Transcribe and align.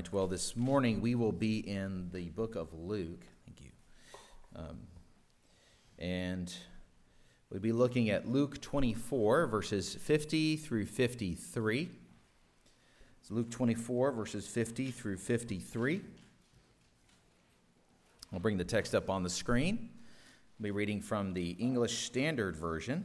right. 0.00 0.12
Well, 0.14 0.26
this 0.26 0.56
morning 0.56 1.02
we 1.02 1.14
will 1.14 1.30
be 1.30 1.58
in 1.58 2.08
the 2.10 2.30
book 2.30 2.56
of 2.56 2.72
Luke. 2.72 3.22
Thank 3.44 3.60
you. 3.60 3.70
Um, 4.56 4.78
and 5.98 6.54
we'll 7.50 7.60
be 7.60 7.72
looking 7.72 8.08
at 8.08 8.26
Luke 8.26 8.62
24, 8.62 9.46
verses 9.48 9.94
50 9.94 10.56
through 10.56 10.86
53. 10.86 11.90
It's 13.20 13.30
Luke 13.30 13.50
24, 13.50 14.12
verses 14.12 14.46
50 14.46 14.90
through 14.90 15.18
53. 15.18 16.00
I'll 18.32 18.38
bring 18.38 18.56
the 18.56 18.64
text 18.64 18.94
up 18.94 19.10
on 19.10 19.22
the 19.22 19.28
screen. 19.28 19.90
I'll 20.58 20.62
be 20.62 20.70
reading 20.70 21.02
from 21.02 21.34
the 21.34 21.50
English 21.50 22.06
Standard 22.06 22.56
Version. 22.56 23.04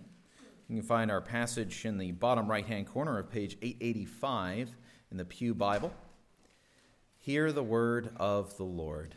You 0.70 0.78
can 0.78 0.88
find 0.88 1.12
our 1.12 1.20
passage 1.20 1.84
in 1.84 1.98
the 1.98 2.14
bottom 2.14 2.50
right 2.50 2.66
hand 2.66 2.88
corner 2.88 3.20
of 3.20 3.30
page 3.30 3.58
885 3.62 4.78
in 5.12 5.18
the 5.18 5.26
Pew 5.26 5.54
Bible. 5.54 5.92
Hear 7.26 7.52
the 7.52 7.64
word 7.64 8.12
of 8.18 8.56
the 8.58 8.66
Lord. 8.66 9.16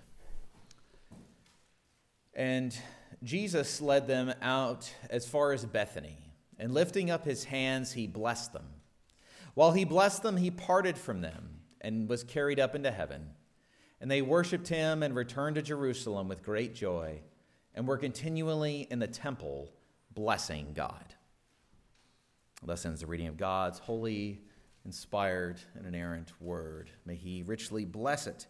And 2.33 2.75
Jesus 3.23 3.83
led 3.83 4.07
them 4.07 4.33
out 4.41 4.91
as 5.11 5.29
far 5.29 5.53
as 5.53 5.67
Bethany, 5.67 6.17
and 6.59 6.73
lifting 6.73 7.11
up 7.11 7.27
his 7.27 7.45
hands, 7.45 7.93
he 7.93 8.07
blessed 8.07 8.55
them. 8.55 8.65
While 9.53 9.73
he 9.73 9.85
blessed 9.85 10.23
them, 10.23 10.39
he 10.39 10.51
parted 10.51 10.97
from 10.97 11.21
them 11.21 11.61
and 11.83 12.09
was 12.09 12.25
carried 12.25 12.59
up 12.59 12.75
into 12.75 12.91
heaven. 12.91 13.29
And 14.01 14.11
they 14.11 14.23
worshiped 14.23 14.69
him 14.69 15.03
and 15.03 15.15
returned 15.15 15.57
to 15.57 15.63
Jerusalem 15.63 16.29
with 16.29 16.43
great 16.43 16.75
joy, 16.75 17.21
and 17.75 17.87
were 17.87 17.99
continually 17.99 18.87
in 18.91 19.01
the 19.01 19.07
temple 19.07 19.71
blessing 20.15 20.73
God. 20.75 21.15
Thus 22.63 22.87
ends 22.87 23.03
the 23.03 23.07
reading 23.07 23.27
of 23.27 23.37
God's 23.37 23.81
holy 23.81 24.48
inspired 24.89 25.61
and 25.75 25.87
inerrant 25.87 26.33
word. 26.41 26.89
May 27.05 27.15
he 27.15 27.43
richly 27.43 27.85
bless 27.85 28.27
it 28.27 28.47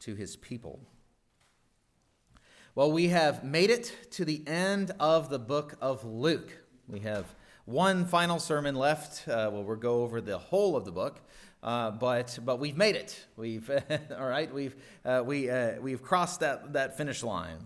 to 0.00 0.16
his 0.16 0.34
people. 0.34 0.80
Well, 2.74 2.90
we 2.90 3.06
have 3.06 3.44
made 3.44 3.70
it 3.70 3.94
to 4.10 4.24
the 4.24 4.42
end 4.48 4.90
of 4.98 5.30
the 5.30 5.38
book 5.38 5.76
of 5.80 6.04
Luke. 6.04 6.50
We 6.88 6.98
have 7.00 7.24
one 7.66 8.04
final 8.04 8.40
sermon 8.40 8.74
left. 8.74 9.28
Uh, 9.28 9.48
well, 9.52 9.62
we'll 9.62 9.76
go 9.76 10.02
over 10.02 10.20
the 10.20 10.38
whole 10.38 10.76
of 10.76 10.84
the 10.84 10.90
book, 10.90 11.20
uh, 11.62 11.92
but 11.92 12.36
but 12.44 12.58
we've 12.58 12.76
made 12.76 12.96
it. 12.96 13.24
We've 13.36 13.70
all 14.18 14.26
right. 14.26 14.52
We've 14.52 14.74
uh, 15.04 15.22
we 15.24 15.48
uh, 15.48 15.80
we've 15.80 16.02
crossed 16.02 16.40
that 16.40 16.72
that 16.72 16.96
finish 16.96 17.22
line, 17.22 17.64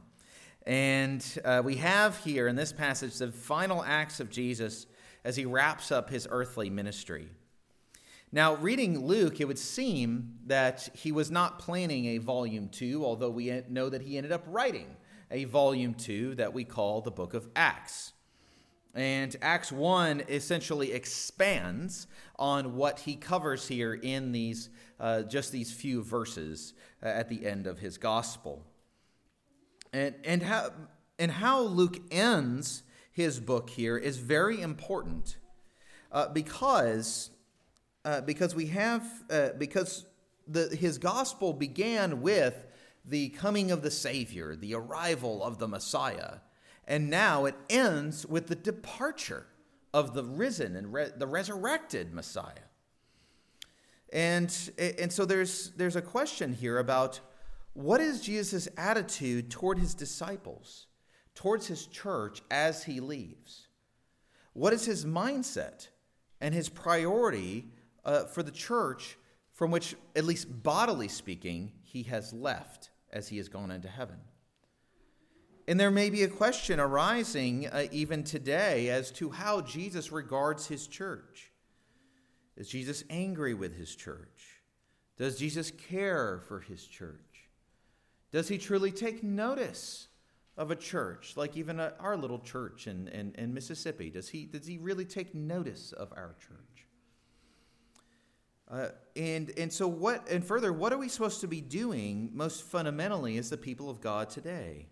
and 0.67 1.25
uh, 1.43 1.63
we 1.65 1.77
have 1.77 2.19
here 2.19 2.49
in 2.49 2.55
this 2.55 2.71
passage 2.71 3.17
the 3.17 3.33
final 3.33 3.83
acts 3.83 4.21
of 4.21 4.29
Jesus 4.29 4.87
as 5.25 5.37
he 5.37 5.47
wraps 5.47 5.91
up 5.91 6.11
his 6.11 6.29
earthly 6.31 6.69
ministry. 6.69 7.31
Now, 8.33 8.55
reading 8.55 9.07
Luke, 9.07 9.41
it 9.41 9.49
would 9.49 9.59
seem 9.59 10.35
that 10.47 10.89
he 10.95 11.11
was 11.11 11.33
not 11.33 11.59
planning 11.59 12.07
a 12.07 12.19
volume 12.19 12.69
two, 12.69 13.05
although 13.05 13.31
we 13.31 13.63
know 13.69 13.89
that 13.89 14.03
he 14.03 14.17
ended 14.17 14.31
up 14.31 14.45
writing 14.47 14.87
a 15.33 15.45
volume 15.45 15.95
two 15.95 16.37
that 16.37 16.53
we 16.53 16.65
call 16.65 17.01
the 17.01 17.11
book 17.11 17.35
of 17.35 17.49
Acts. 17.57 18.13
And 18.95 19.35
Acts 19.43 19.73
1 19.73 20.25
essentially 20.29 20.93
expands 20.93 22.07
on 22.39 22.77
what 22.77 23.01
he 23.01 23.17
covers 23.17 23.67
here 23.67 23.95
in 23.95 24.33
these 24.33 24.71
uh, 25.01 25.23
just 25.23 25.51
these 25.51 25.73
few 25.73 26.03
verses 26.03 26.75
uh, 27.03 27.07
at 27.07 27.29
the 27.29 27.47
end 27.47 27.67
of 27.67 27.79
his 27.79 27.97
gospel. 27.99 28.63
And, 29.93 30.15
and, 30.25 30.43
how, 30.43 30.73
and 31.19 31.33
how 31.33 31.63
Luke 31.63 31.99
ends 32.11 32.83
his 33.13 33.41
book 33.41 33.71
here 33.71 33.97
is 33.97 34.19
very 34.19 34.61
important 34.61 35.39
uh, 36.13 36.29
because 36.29 37.31
uh, 38.05 38.21
because 38.23 38.55
we 38.55 38.67
have 38.67 39.05
uh, 39.31 39.51
because 39.59 40.07
the, 40.47 40.69
his 40.75 40.99
gospel 40.99 41.53
began 41.53 42.23
with 42.23 42.67
the 43.05 43.31
coming 43.31 43.71
of 43.71 43.83
the 43.83 43.91
Savior, 43.91 44.57
the 44.57 44.75
arrival 44.75 45.43
of 45.43 45.59
the 45.59 45.69
Messiah, 45.69 46.39
and 46.87 47.09
now 47.09 47.45
it 47.45 47.55
ends 47.69 48.27
with 48.27 48.49
the 48.49 48.55
departure 48.55 49.47
of 49.93 50.15
the 50.15 50.25
risen 50.25 50.77
and 50.77 50.93
re- 50.93 51.11
the 51.17 51.27
resurrected 51.27 52.13
Messiah. 52.13 52.69
And, 54.13 54.53
and 54.99 55.13
so 55.13 55.25
there's, 55.25 55.71
there's 55.77 55.97
a 55.97 56.03
question 56.03 56.53
here 56.53 56.79
about 56.79 57.21
what 57.75 58.01
is 58.01 58.21
Jesus' 58.21 58.69
attitude 58.77 59.51
toward 59.51 59.79
his 59.79 59.95
disciples, 59.95 60.87
towards 61.35 61.69
his 61.69 61.87
church 61.87 62.43
as 62.51 62.85
he 62.85 63.01
leaves? 63.01 63.69
What 64.53 64.73
is 64.73 64.85
his 64.85 65.05
mindset 65.05 65.89
and 66.41 66.53
his 66.55 66.69
priority 66.69 67.67
uh, 68.05 68.25
for 68.25 68.43
the 68.43 68.51
church 68.51 69.17
from 69.53 69.71
which, 69.71 69.95
at 70.17 70.25
least 70.25 70.63
bodily 70.63 71.09
speaking, 71.09 71.73
he 71.83 72.03
has 72.05 72.33
left 72.33 72.91
as 73.13 73.29
he 73.29 73.37
has 73.37 73.49
gone 73.49 73.71
into 73.71 73.89
heaven. 73.89 74.17
And 75.69 75.79
there 75.79 75.91
may 75.91 76.11
be 76.11 76.23
a 76.23 76.29
question 76.29 76.81
arising 76.81 77.67
uh, 77.67 77.87
even 77.93 78.25
today 78.25 78.89
as 78.89 79.11
to 79.13 79.31
how 79.31 79.61
Jesus 79.61 80.11
regards 80.11 80.67
his 80.67 80.87
church. 80.87 81.53
Is 82.57 82.69
Jesus 82.69 83.05
angry 83.11 83.55
with 83.55 83.77
his 83.77 83.95
church? 83.95 84.63
Does 85.17 85.39
Jesus 85.39 85.71
care 85.71 86.43
for 86.49 86.61
his 86.61 86.87
church? 86.87 87.51
Does 88.33 88.49
he 88.49 88.59
truly 88.59 88.91
take 88.91 89.23
notice 89.23 90.09
of 90.57 90.71
a 90.71 90.77
church, 90.77 91.37
like 91.37 91.57
even 91.57 91.81
a, 91.81 91.93
our 92.01 92.17
little 92.17 92.39
church 92.39 92.87
in, 92.87 93.09
in, 93.09 93.35
in 93.37 93.53
Mississippi? 93.53 94.11
Does 94.11 94.29
he, 94.29 94.47
does 94.47 94.67
he 94.67 94.79
really 94.79 95.05
take 95.05 95.35
notice 95.35 95.93
of 95.93 96.13
our 96.13 96.35
church? 96.41 96.70
Uh, 98.71 98.89
and 99.17 99.53
and 99.59 99.73
so 99.73 99.89
what 99.89 100.31
and 100.31 100.45
further 100.45 100.73
what 100.73 100.93
are 100.93 100.99
we 100.99 101.09
supposed 101.09 101.41
to 101.41 101.49
be 101.49 101.61
doing 101.61 102.31
most 102.33 102.63
fundamentally 102.63 103.37
as 103.37 103.51
the 103.51 103.57
people 103.57 103.91
of 103.91 104.01
god 104.01 104.31
today? 104.31 104.87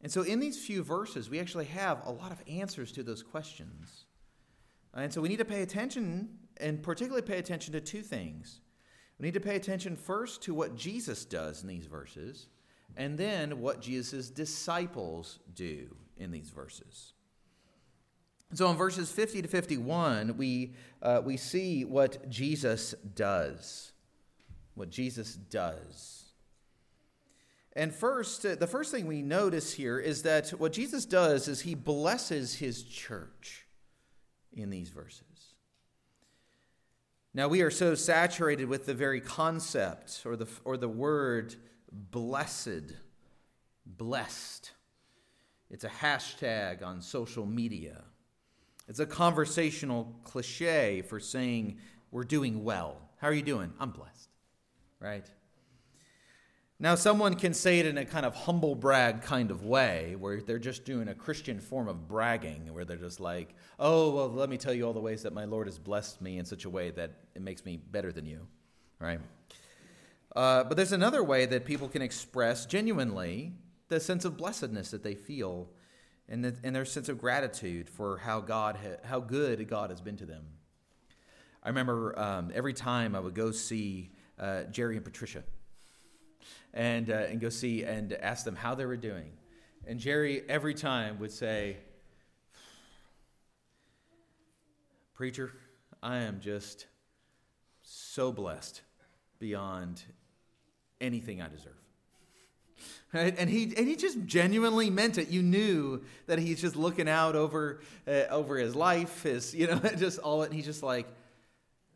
And 0.00 0.12
so 0.12 0.22
in 0.22 0.38
these 0.38 0.64
few 0.64 0.84
verses 0.84 1.28
we 1.28 1.40
actually 1.40 1.64
have 1.66 2.06
a 2.06 2.12
lot 2.12 2.30
of 2.30 2.42
answers 2.48 2.92
to 2.92 3.02
those 3.02 3.22
questions. 3.22 4.04
And 4.94 5.12
so 5.12 5.20
we 5.20 5.28
need 5.28 5.38
to 5.38 5.44
pay 5.44 5.62
attention 5.62 6.28
and 6.58 6.82
particularly 6.82 7.26
pay 7.26 7.38
attention 7.38 7.72
to 7.72 7.80
two 7.80 8.02
things. 8.02 8.60
We 9.18 9.24
need 9.26 9.34
to 9.34 9.40
pay 9.40 9.56
attention 9.56 9.96
first 9.96 10.42
to 10.42 10.54
what 10.54 10.76
jesus 10.76 11.24
does 11.24 11.62
in 11.62 11.68
these 11.68 11.86
verses 11.86 12.46
and 12.96 13.18
then 13.18 13.60
what 13.60 13.80
jesus' 13.80 14.30
disciples 14.30 15.40
do 15.52 15.96
in 16.16 16.30
these 16.30 16.50
verses 16.50 17.14
so 18.54 18.70
in 18.70 18.76
verses 18.76 19.10
50 19.10 19.42
to 19.42 19.48
51, 19.48 20.36
we, 20.36 20.74
uh, 21.02 21.20
we 21.24 21.36
see 21.36 21.84
what 21.84 22.28
Jesus 22.30 22.94
does. 23.14 23.92
What 24.74 24.90
Jesus 24.90 25.34
does. 25.34 26.24
And 27.74 27.94
first, 27.94 28.46
uh, 28.46 28.54
the 28.54 28.66
first 28.66 28.90
thing 28.90 29.06
we 29.06 29.20
notice 29.20 29.74
here 29.74 29.98
is 29.98 30.22
that 30.22 30.50
what 30.50 30.72
Jesus 30.72 31.04
does 31.04 31.48
is 31.48 31.60
he 31.60 31.74
blesses 31.74 32.54
his 32.54 32.82
church 32.82 33.66
in 34.52 34.70
these 34.70 34.88
verses. 34.88 35.22
Now, 37.34 37.48
we 37.48 37.60
are 37.60 37.70
so 37.70 37.94
saturated 37.94 38.66
with 38.66 38.86
the 38.86 38.94
very 38.94 39.20
concept 39.20 40.22
or 40.24 40.36
the, 40.36 40.48
or 40.64 40.78
the 40.78 40.88
word 40.88 41.54
blessed, 41.92 42.94
blessed. 43.84 44.70
It's 45.68 45.84
a 45.84 45.90
hashtag 45.90 46.82
on 46.82 47.02
social 47.02 47.44
media. 47.44 48.04
It's 48.88 49.00
a 49.00 49.06
conversational 49.06 50.14
cliche 50.24 51.02
for 51.02 51.18
saying 51.18 51.78
we're 52.10 52.24
doing 52.24 52.62
well. 52.64 53.00
How 53.18 53.28
are 53.28 53.32
you 53.32 53.42
doing? 53.42 53.72
I'm 53.80 53.90
blessed, 53.90 54.28
right? 55.00 55.26
Now, 56.78 56.94
someone 56.94 57.34
can 57.34 57.54
say 57.54 57.78
it 57.78 57.86
in 57.86 57.96
a 57.96 58.04
kind 58.04 58.26
of 58.26 58.34
humble 58.34 58.74
brag 58.74 59.22
kind 59.22 59.50
of 59.50 59.64
way, 59.64 60.14
where 60.18 60.42
they're 60.42 60.58
just 60.58 60.84
doing 60.84 61.08
a 61.08 61.14
Christian 61.14 61.58
form 61.58 61.88
of 61.88 62.06
bragging, 62.06 62.72
where 62.74 62.84
they're 62.84 62.98
just 62.98 63.18
like, 63.18 63.54
oh, 63.78 64.10
well, 64.10 64.28
let 64.28 64.50
me 64.50 64.58
tell 64.58 64.74
you 64.74 64.84
all 64.84 64.92
the 64.92 65.00
ways 65.00 65.22
that 65.22 65.32
my 65.32 65.46
Lord 65.46 65.68
has 65.68 65.78
blessed 65.78 66.20
me 66.20 66.38
in 66.38 66.44
such 66.44 66.66
a 66.66 66.70
way 66.70 66.90
that 66.90 67.12
it 67.34 67.40
makes 67.40 67.64
me 67.64 67.78
better 67.78 68.12
than 68.12 68.26
you, 68.26 68.46
right? 69.00 69.20
Uh, 70.34 70.64
but 70.64 70.76
there's 70.76 70.92
another 70.92 71.24
way 71.24 71.46
that 71.46 71.64
people 71.64 71.88
can 71.88 72.02
express 72.02 72.66
genuinely 72.66 73.54
the 73.88 73.98
sense 73.98 74.26
of 74.26 74.36
blessedness 74.36 74.90
that 74.90 75.02
they 75.02 75.14
feel 75.14 75.70
and, 76.28 76.44
the, 76.44 76.54
and 76.64 76.74
their 76.74 76.84
sense 76.84 77.08
of 77.08 77.18
gratitude 77.18 77.88
for 77.88 78.18
how 78.18 78.40
God 78.40 78.76
ha, 78.76 78.96
how 79.04 79.20
good 79.20 79.66
God 79.68 79.90
has 79.90 80.00
been 80.00 80.16
to 80.16 80.26
them. 80.26 80.44
I 81.62 81.68
remember 81.68 82.18
um, 82.18 82.52
every 82.54 82.72
time 82.72 83.14
I 83.14 83.20
would 83.20 83.34
go 83.34 83.50
see 83.50 84.10
uh, 84.38 84.64
Jerry 84.64 84.96
and 84.96 85.04
Patricia, 85.04 85.42
and 86.74 87.10
uh, 87.10 87.14
and 87.14 87.40
go 87.40 87.48
see 87.48 87.84
and 87.84 88.12
ask 88.12 88.44
them 88.44 88.54
how 88.54 88.74
they 88.74 88.84
were 88.84 88.96
doing, 88.96 89.32
and 89.86 89.98
Jerry 89.98 90.42
every 90.48 90.74
time 90.74 91.18
would 91.18 91.32
say, 91.32 91.78
"Preacher, 95.14 95.52
I 96.02 96.18
am 96.18 96.40
just 96.40 96.86
so 97.82 98.30
blessed 98.30 98.82
beyond 99.38 100.02
anything 101.00 101.40
I 101.40 101.48
deserve." 101.48 101.85
Right? 103.16 103.34
And 103.38 103.48
he 103.48 103.74
and 103.76 103.88
he 103.88 103.96
just 103.96 104.24
genuinely 104.26 104.90
meant 104.90 105.16
it. 105.18 105.28
You 105.28 105.42
knew 105.42 106.04
that 106.26 106.38
he's 106.38 106.60
just 106.60 106.76
looking 106.76 107.08
out 107.08 107.34
over 107.34 107.80
uh, 108.06 108.24
over 108.30 108.58
his 108.58 108.74
life, 108.74 109.22
his 109.22 109.54
you 109.60 109.66
know, 109.66 109.78
just 109.98 110.18
all. 110.18 110.42
And 110.42 110.52
he's 110.52 110.66
just 110.66 110.82
like, 110.82 111.06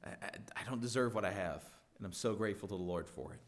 I, 0.05 0.11
I, 0.57 0.69
don't 0.69 0.81
deserve 0.81 1.15
what 1.15 1.25
I 1.25 1.31
have, 1.31 1.63
And 1.99 2.07
I'm 2.07 2.13
so 2.13 2.35
grateful 2.35 2.69
to 2.69 2.77
the 2.77 2.83
Lord 2.83 3.09
for 3.09 3.35
it. 3.35 3.41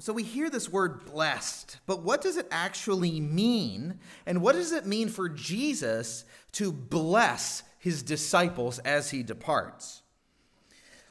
So 0.00 0.12
we 0.12 0.24
hear 0.24 0.50
this 0.50 0.68
word 0.68 1.04
blessed, 1.04 1.78
but 1.86 2.02
what 2.02 2.20
does 2.20 2.36
it 2.36 2.48
actually 2.50 3.20
mean? 3.20 4.00
And 4.26 4.42
what 4.42 4.56
does 4.56 4.72
it 4.72 4.86
mean 4.86 5.08
for 5.08 5.28
Jesus 5.28 6.24
to 6.52 6.72
bless 6.72 7.62
his 7.78 8.02
disciples 8.02 8.80
as 8.80 9.12
he 9.12 9.22
departs? 9.22 10.02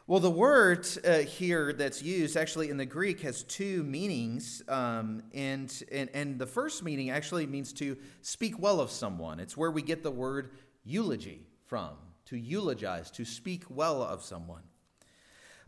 Well, 0.05 0.19
the 0.19 0.29
word 0.29 0.85
uh, 1.05 1.19
here 1.19 1.71
that's 1.71 2.03
used 2.03 2.35
actually 2.35 2.69
in 2.69 2.75
the 2.75 2.85
Greek 2.85 3.21
has 3.21 3.43
two 3.43 3.83
meanings. 3.83 4.61
Um, 4.67 5.23
and, 5.33 5.73
and, 5.93 6.09
and 6.13 6.37
the 6.37 6.45
first 6.45 6.83
meaning 6.83 7.09
actually 7.09 7.47
means 7.47 7.71
to 7.73 7.95
speak 8.21 8.59
well 8.59 8.81
of 8.81 8.91
someone. 8.91 9.39
It's 9.39 9.55
where 9.55 9.71
we 9.71 9.81
get 9.81 10.03
the 10.03 10.11
word 10.11 10.51
eulogy 10.83 11.47
from, 11.67 11.91
to 12.25 12.37
eulogize, 12.37 13.11
to 13.11 13.23
speak 13.23 13.63
well 13.69 14.03
of 14.03 14.21
someone. 14.21 14.63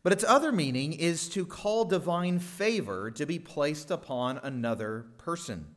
But 0.03 0.11
its 0.11 0.25
other 0.25 0.51
meaning 0.51 0.91
is 0.91 1.29
to 1.29 1.45
call 1.45 1.85
divine 1.85 2.39
favor 2.39 3.11
to 3.11 3.25
be 3.25 3.39
placed 3.39 3.89
upon 3.89 4.39
another 4.39 5.05
person. 5.17 5.67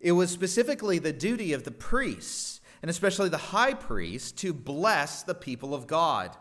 It 0.00 0.12
was 0.12 0.32
specifically 0.32 0.98
the 0.98 1.12
duty 1.12 1.52
of 1.52 1.62
the 1.62 1.70
priests, 1.70 2.60
and 2.82 2.90
especially 2.90 3.28
the 3.28 3.38
high 3.38 3.74
priest, 3.74 4.38
to 4.38 4.52
bless 4.52 5.22
the 5.22 5.36
people 5.36 5.72
of 5.72 5.86
God. 5.86 6.36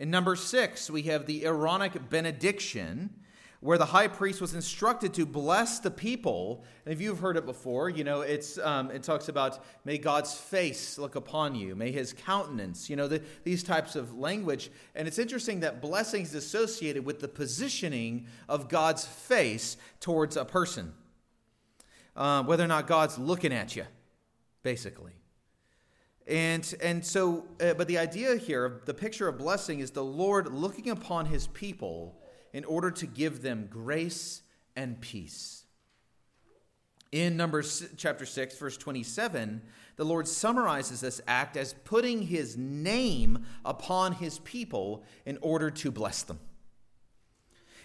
In 0.00 0.10
number 0.10 0.34
six, 0.34 0.88
we 0.88 1.02
have 1.02 1.26
the 1.26 1.44
Aaronic 1.44 2.08
benediction, 2.08 3.10
where 3.60 3.76
the 3.76 3.84
high 3.84 4.08
priest 4.08 4.40
was 4.40 4.54
instructed 4.54 5.12
to 5.12 5.26
bless 5.26 5.78
the 5.78 5.90
people. 5.90 6.64
And 6.86 6.94
if 6.94 7.02
you've 7.02 7.18
heard 7.18 7.36
it 7.36 7.44
before, 7.44 7.90
you 7.90 8.02
know, 8.02 8.22
it's, 8.22 8.56
um, 8.56 8.90
it 8.90 9.02
talks 9.02 9.28
about, 9.28 9.62
may 9.84 9.98
God's 9.98 10.32
face 10.32 10.96
look 10.96 11.16
upon 11.16 11.54
you, 11.54 11.76
may 11.76 11.92
his 11.92 12.14
countenance, 12.14 12.88
you 12.88 12.96
know, 12.96 13.08
the, 13.08 13.20
these 13.44 13.62
types 13.62 13.94
of 13.94 14.16
language. 14.16 14.70
And 14.94 15.06
it's 15.06 15.18
interesting 15.18 15.60
that 15.60 15.82
blessing 15.82 16.22
is 16.22 16.34
associated 16.34 17.04
with 17.04 17.20
the 17.20 17.28
positioning 17.28 18.26
of 18.48 18.70
God's 18.70 19.04
face 19.04 19.76
towards 20.00 20.38
a 20.38 20.46
person, 20.46 20.94
uh, 22.16 22.42
whether 22.44 22.64
or 22.64 22.68
not 22.68 22.86
God's 22.86 23.18
looking 23.18 23.52
at 23.52 23.76
you, 23.76 23.84
basically. 24.62 25.19
And, 26.30 26.74
and 26.80 27.04
so, 27.04 27.44
uh, 27.60 27.74
but 27.74 27.88
the 27.88 27.98
idea 27.98 28.36
here, 28.36 28.82
the 28.86 28.94
picture 28.94 29.26
of 29.26 29.36
blessing 29.36 29.80
is 29.80 29.90
the 29.90 30.04
Lord 30.04 30.54
looking 30.54 30.88
upon 30.88 31.26
his 31.26 31.48
people 31.48 32.20
in 32.52 32.64
order 32.64 32.92
to 32.92 33.06
give 33.06 33.42
them 33.42 33.66
grace 33.68 34.42
and 34.76 35.00
peace. 35.00 35.64
In 37.10 37.36
Numbers 37.36 37.84
chapter 37.96 38.24
6, 38.24 38.56
verse 38.56 38.76
27, 38.76 39.60
the 39.96 40.04
Lord 40.04 40.28
summarizes 40.28 41.00
this 41.00 41.20
act 41.26 41.56
as 41.56 41.72
putting 41.84 42.22
his 42.22 42.56
name 42.56 43.44
upon 43.64 44.12
his 44.12 44.38
people 44.38 45.02
in 45.26 45.36
order 45.42 45.68
to 45.68 45.90
bless 45.90 46.22
them. 46.22 46.38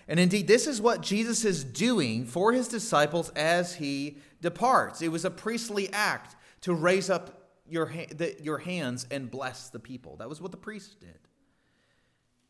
And 0.07 0.19
indeed, 0.19 0.47
this 0.47 0.67
is 0.67 0.79
what 0.79 1.01
Jesus 1.01 1.45
is 1.45 1.63
doing 1.63 2.25
for 2.25 2.53
his 2.53 2.67
disciples 2.67 3.29
as 3.31 3.75
he 3.75 4.19
departs. 4.39 5.01
It 5.01 5.07
was 5.07 5.25
a 5.25 5.31
priestly 5.31 5.91
act 5.91 6.35
to 6.61 6.75
raise 6.75 7.09
up 7.09 7.34
your, 7.69 7.91
the, 8.11 8.35
your 8.41 8.57
hands 8.57 9.07
and 9.11 9.29
bless 9.29 9.69
the 9.69 9.79
people. 9.79 10.17
That 10.17 10.29
was 10.29 10.41
what 10.41 10.51
the 10.51 10.57
priests 10.57 10.95
did. 10.95 11.19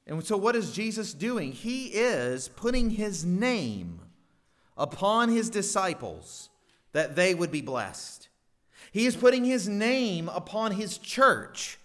And 0.08 0.24
so, 0.24 0.38
what 0.38 0.56
is 0.56 0.72
Jesus 0.72 1.14
doing? 1.14 1.52
He 1.52 1.88
is 1.88 2.48
putting 2.50 2.92
his 2.92 3.26
name 3.26 4.02
upon 4.78 5.30
his 5.30 5.50
disciples 5.50 6.50
that 6.92 7.16
they 7.16 7.34
would 7.34 7.52
be 7.52 7.62
blessed. 7.62 8.30
He 8.92 9.06
is 9.06 9.16
putting 9.16 9.44
his 9.44 9.68
name 9.68 10.30
upon 10.30 10.74
his 10.74 10.98
church 10.98 11.80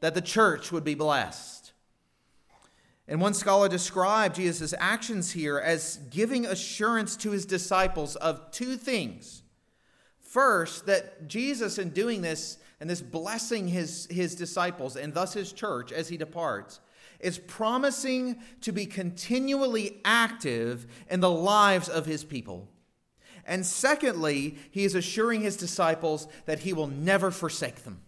that 0.00 0.14
the 0.14 0.20
church 0.20 0.70
would 0.70 0.84
be 0.84 0.94
blessed. 0.94 1.72
And 3.08 3.20
one 3.20 3.34
scholar 3.34 3.68
described 3.68 4.36
Jesus' 4.36 4.72
actions 4.78 5.32
here 5.32 5.58
as 5.58 5.98
giving 6.10 6.46
assurance 6.46 7.16
to 7.16 7.32
his 7.32 7.44
disciples 7.44 8.14
of 8.16 8.52
two 8.52 8.76
things. 8.76 9.39
First, 10.30 10.86
that 10.86 11.26
Jesus, 11.26 11.76
in 11.76 11.90
doing 11.90 12.22
this 12.22 12.58
and 12.78 12.88
this 12.88 13.02
blessing 13.02 13.66
his, 13.66 14.06
his 14.08 14.36
disciples 14.36 14.94
and 14.94 15.12
thus 15.12 15.32
his 15.32 15.52
church 15.52 15.90
as 15.90 16.08
he 16.08 16.16
departs, 16.16 16.78
is 17.18 17.36
promising 17.36 18.38
to 18.60 18.70
be 18.70 18.86
continually 18.86 20.00
active 20.04 20.86
in 21.10 21.18
the 21.18 21.28
lives 21.28 21.88
of 21.88 22.06
his 22.06 22.22
people. 22.22 22.68
And 23.44 23.66
secondly, 23.66 24.56
he 24.70 24.84
is 24.84 24.94
assuring 24.94 25.40
his 25.40 25.56
disciples 25.56 26.28
that 26.46 26.60
he 26.60 26.72
will 26.72 26.86
never 26.86 27.32
forsake 27.32 27.82
them. 27.82 28.00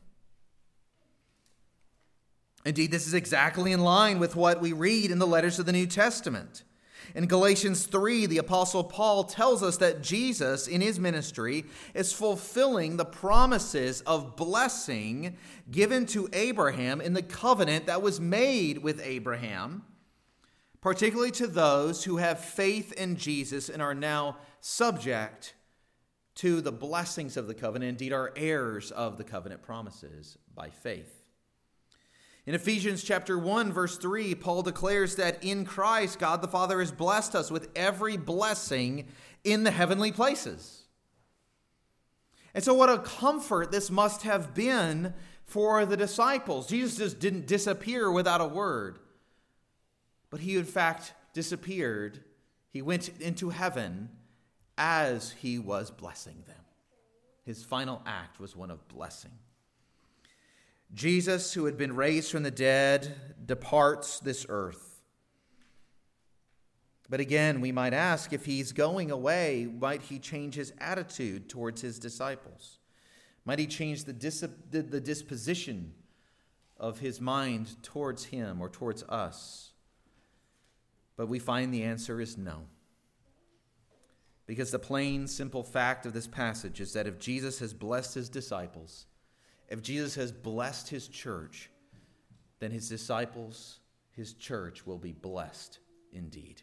Indeed, 2.64 2.92
this 2.92 3.08
is 3.08 3.14
exactly 3.14 3.72
in 3.72 3.80
line 3.80 4.20
with 4.20 4.36
what 4.36 4.60
we 4.60 4.72
read 4.72 5.10
in 5.10 5.18
the 5.18 5.26
letters 5.26 5.58
of 5.58 5.66
the 5.66 5.72
New 5.72 5.88
Testament. 5.88 6.62
In 7.14 7.26
Galatians 7.26 7.86
3, 7.86 8.26
the 8.26 8.38
Apostle 8.38 8.84
Paul 8.84 9.24
tells 9.24 9.62
us 9.62 9.76
that 9.78 10.02
Jesus, 10.02 10.66
in 10.66 10.80
his 10.80 10.98
ministry, 10.98 11.64
is 11.94 12.12
fulfilling 12.12 12.96
the 12.96 13.04
promises 13.04 14.00
of 14.02 14.34
blessing 14.36 15.36
given 15.70 16.06
to 16.06 16.28
Abraham 16.32 17.00
in 17.00 17.12
the 17.12 17.22
covenant 17.22 17.86
that 17.86 18.00
was 18.00 18.20
made 18.20 18.78
with 18.78 19.00
Abraham, 19.04 19.82
particularly 20.80 21.32
to 21.32 21.46
those 21.46 22.04
who 22.04 22.16
have 22.16 22.40
faith 22.40 22.92
in 22.92 23.16
Jesus 23.16 23.68
and 23.68 23.82
are 23.82 23.94
now 23.94 24.38
subject 24.60 25.54
to 26.36 26.62
the 26.62 26.72
blessings 26.72 27.36
of 27.36 27.46
the 27.46 27.54
covenant, 27.54 27.90
indeed, 27.90 28.12
are 28.12 28.32
heirs 28.36 28.90
of 28.90 29.18
the 29.18 29.24
covenant 29.24 29.62
promises 29.62 30.38
by 30.54 30.70
faith. 30.70 31.21
In 32.44 32.54
Ephesians 32.54 33.04
chapter 33.04 33.38
1 33.38 33.72
verse 33.72 33.96
3, 33.98 34.34
Paul 34.34 34.62
declares 34.62 35.16
that 35.16 35.44
in 35.44 35.64
Christ 35.64 36.18
God 36.18 36.42
the 36.42 36.48
Father 36.48 36.80
has 36.80 36.90
blessed 36.90 37.34
us 37.34 37.50
with 37.50 37.68
every 37.76 38.16
blessing 38.16 39.06
in 39.44 39.62
the 39.62 39.70
heavenly 39.70 40.10
places. 40.10 40.82
And 42.54 42.62
so 42.62 42.74
what 42.74 42.90
a 42.90 42.98
comfort 42.98 43.70
this 43.70 43.90
must 43.90 44.22
have 44.22 44.54
been 44.54 45.14
for 45.44 45.86
the 45.86 45.96
disciples. 45.96 46.66
Jesus 46.66 46.98
just 46.98 47.18
didn't 47.20 47.46
disappear 47.46 48.10
without 48.10 48.40
a 48.40 48.46
word. 48.46 48.98
But 50.28 50.40
he 50.40 50.56
in 50.56 50.64
fact 50.64 51.14
disappeared. 51.32 52.24
He 52.70 52.82
went 52.82 53.08
into 53.20 53.50
heaven 53.50 54.10
as 54.76 55.32
he 55.40 55.58
was 55.58 55.90
blessing 55.90 56.42
them. 56.46 56.56
His 57.44 57.64
final 57.64 58.02
act 58.06 58.40
was 58.40 58.56
one 58.56 58.70
of 58.70 58.86
blessing. 58.88 59.32
Jesus, 60.94 61.54
who 61.54 61.64
had 61.64 61.76
been 61.76 61.96
raised 61.96 62.30
from 62.30 62.42
the 62.42 62.50
dead, 62.50 63.14
departs 63.46 64.20
this 64.20 64.44
earth. 64.48 65.00
But 67.08 67.20
again, 67.20 67.60
we 67.60 67.72
might 67.72 67.94
ask 67.94 68.32
if 68.32 68.44
he's 68.44 68.72
going 68.72 69.10
away, 69.10 69.68
might 69.70 70.02
he 70.02 70.18
change 70.18 70.54
his 70.54 70.72
attitude 70.78 71.48
towards 71.48 71.80
his 71.80 71.98
disciples? 71.98 72.78
Might 73.44 73.58
he 73.58 73.66
change 73.66 74.04
the, 74.04 74.12
dis- 74.12 74.44
the 74.70 75.00
disposition 75.00 75.94
of 76.78 77.00
his 77.00 77.20
mind 77.20 77.82
towards 77.82 78.24
him 78.26 78.60
or 78.60 78.68
towards 78.68 79.02
us? 79.04 79.72
But 81.16 81.28
we 81.28 81.38
find 81.38 81.72
the 81.72 81.82
answer 81.82 82.20
is 82.20 82.38
no. 82.38 82.62
Because 84.46 84.70
the 84.70 84.78
plain, 84.78 85.26
simple 85.26 85.62
fact 85.62 86.06
of 86.06 86.12
this 86.12 86.26
passage 86.26 86.80
is 86.80 86.92
that 86.94 87.06
if 87.06 87.18
Jesus 87.18 87.58
has 87.60 87.74
blessed 87.74 88.14
his 88.14 88.28
disciples, 88.28 89.06
if 89.72 89.82
Jesus 89.82 90.14
has 90.16 90.30
blessed 90.30 90.90
his 90.90 91.08
church, 91.08 91.70
then 92.60 92.70
his 92.70 92.90
disciples, 92.90 93.80
his 94.12 94.34
church, 94.34 94.86
will 94.86 94.98
be 94.98 95.12
blessed 95.12 95.78
indeed. 96.12 96.60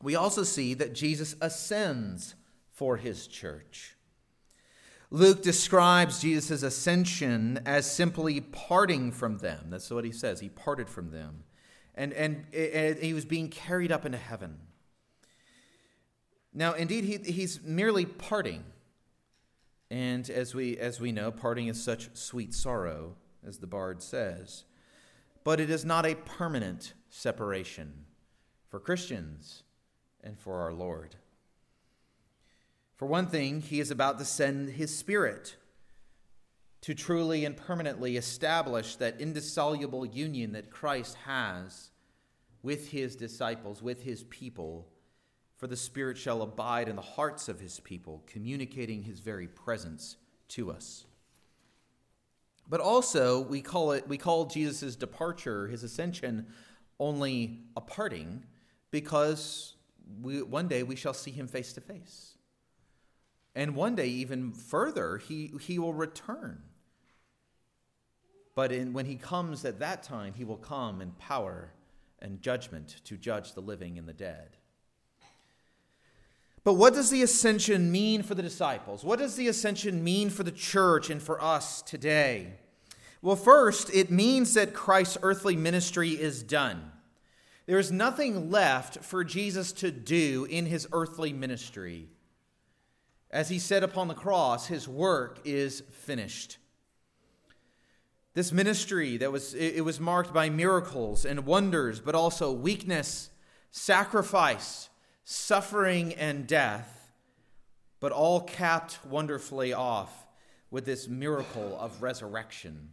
We 0.00 0.14
also 0.14 0.44
see 0.44 0.74
that 0.74 0.94
Jesus 0.94 1.34
ascends 1.40 2.36
for 2.70 2.96
his 2.96 3.26
church. 3.26 3.96
Luke 5.10 5.42
describes 5.42 6.20
Jesus' 6.20 6.62
ascension 6.62 7.60
as 7.66 7.90
simply 7.90 8.40
parting 8.40 9.10
from 9.10 9.38
them. 9.38 9.66
That's 9.70 9.90
what 9.90 10.04
he 10.04 10.12
says. 10.12 10.38
He 10.38 10.48
parted 10.48 10.88
from 10.88 11.10
them. 11.10 11.42
And, 11.96 12.12
and, 12.12 12.46
and 12.54 12.98
he 12.98 13.12
was 13.12 13.24
being 13.24 13.48
carried 13.48 13.90
up 13.90 14.06
into 14.06 14.18
heaven. 14.18 14.58
Now, 16.52 16.74
indeed, 16.74 17.02
he, 17.02 17.32
he's 17.32 17.60
merely 17.60 18.06
parting. 18.06 18.62
And 19.90 20.28
as 20.30 20.54
we, 20.54 20.76
as 20.78 21.00
we 21.00 21.12
know, 21.12 21.30
parting 21.30 21.68
is 21.68 21.82
such 21.82 22.14
sweet 22.16 22.54
sorrow, 22.54 23.16
as 23.46 23.58
the 23.58 23.66
bard 23.66 24.02
says. 24.02 24.64
But 25.44 25.60
it 25.60 25.70
is 25.70 25.84
not 25.84 26.06
a 26.06 26.14
permanent 26.14 26.94
separation 27.10 28.06
for 28.68 28.80
Christians 28.80 29.62
and 30.22 30.38
for 30.38 30.60
our 30.60 30.72
Lord. 30.72 31.16
For 32.96 33.06
one 33.06 33.26
thing, 33.26 33.60
he 33.60 33.80
is 33.80 33.90
about 33.90 34.18
to 34.18 34.24
send 34.24 34.70
his 34.70 34.96
Spirit 34.96 35.56
to 36.80 36.94
truly 36.94 37.44
and 37.44 37.56
permanently 37.56 38.16
establish 38.16 38.96
that 38.96 39.20
indissoluble 39.20 40.06
union 40.06 40.52
that 40.52 40.70
Christ 40.70 41.16
has 41.24 41.90
with 42.62 42.90
his 42.90 43.16
disciples, 43.16 43.82
with 43.82 44.02
his 44.02 44.24
people 44.24 44.88
for 45.56 45.66
the 45.66 45.76
Spirit 45.76 46.18
shall 46.18 46.42
abide 46.42 46.88
in 46.88 46.96
the 46.96 47.02
hearts 47.02 47.48
of 47.48 47.60
his 47.60 47.80
people, 47.80 48.22
communicating 48.26 49.02
his 49.02 49.20
very 49.20 49.46
presence 49.46 50.16
to 50.48 50.70
us. 50.70 51.06
But 52.68 52.80
also, 52.80 53.40
we 53.40 53.60
call 53.60 53.92
it 53.92 54.08
we 54.08 54.16
call 54.16 54.46
Jesus' 54.46 54.96
departure, 54.96 55.68
his 55.68 55.82
ascension, 55.82 56.46
only 56.98 57.60
a 57.76 57.80
parting, 57.80 58.44
because 58.90 59.74
we, 60.22 60.42
one 60.42 60.68
day 60.68 60.82
we 60.82 60.96
shall 60.96 61.14
see 61.14 61.30
him 61.30 61.46
face 61.46 61.72
to 61.74 61.80
face. 61.80 62.34
And 63.54 63.76
one 63.76 63.94
day, 63.94 64.08
even 64.08 64.52
further, 64.52 65.18
he, 65.18 65.52
he 65.60 65.78
will 65.78 65.94
return. 65.94 66.62
But 68.54 68.72
in, 68.72 68.92
when 68.92 69.06
he 69.06 69.16
comes 69.16 69.64
at 69.64 69.78
that 69.80 70.02
time, 70.02 70.34
he 70.34 70.44
will 70.44 70.56
come 70.56 71.00
in 71.00 71.12
power 71.12 71.72
and 72.20 72.40
judgment 72.40 73.00
to 73.04 73.16
judge 73.16 73.52
the 73.52 73.60
living 73.60 73.98
and 73.98 74.08
the 74.08 74.12
dead. 74.12 74.56
But 76.64 76.74
what 76.74 76.94
does 76.94 77.10
the 77.10 77.22
ascension 77.22 77.92
mean 77.92 78.22
for 78.22 78.34
the 78.34 78.42
disciples? 78.42 79.04
What 79.04 79.18
does 79.18 79.36
the 79.36 79.48
ascension 79.48 80.02
mean 80.02 80.30
for 80.30 80.42
the 80.42 80.50
church 80.50 81.10
and 81.10 81.22
for 81.22 81.42
us 81.42 81.82
today? 81.82 82.54
Well, 83.20 83.36
first, 83.36 83.94
it 83.94 84.10
means 84.10 84.54
that 84.54 84.72
Christ's 84.72 85.18
earthly 85.22 85.56
ministry 85.56 86.10
is 86.10 86.42
done. 86.42 86.90
There 87.66 87.78
is 87.78 87.92
nothing 87.92 88.50
left 88.50 88.98
for 89.04 89.24
Jesus 89.24 89.72
to 89.72 89.90
do 89.90 90.46
in 90.50 90.66
his 90.66 90.86
earthly 90.92 91.32
ministry. 91.32 92.08
As 93.30 93.48
he 93.48 93.58
said 93.58 93.82
upon 93.82 94.08
the 94.08 94.14
cross, 94.14 94.66
his 94.66 94.88
work 94.88 95.40
is 95.44 95.80
finished. 95.90 96.58
This 98.34 98.52
ministry 98.52 99.16
that 99.18 99.32
was 99.32 99.54
it 99.54 99.84
was 99.84 100.00
marked 100.00 100.34
by 100.34 100.50
miracles 100.50 101.24
and 101.24 101.46
wonders, 101.46 102.00
but 102.00 102.14
also 102.14 102.52
weakness, 102.52 103.30
sacrifice, 103.70 104.88
suffering 105.24 106.14
and 106.14 106.46
death, 106.46 107.10
but 108.00 108.12
all 108.12 108.40
capped 108.40 109.04
wonderfully 109.06 109.72
off 109.72 110.26
with 110.70 110.84
this 110.84 111.08
miracle 111.08 111.78
of 111.78 112.02
resurrection. 112.02 112.90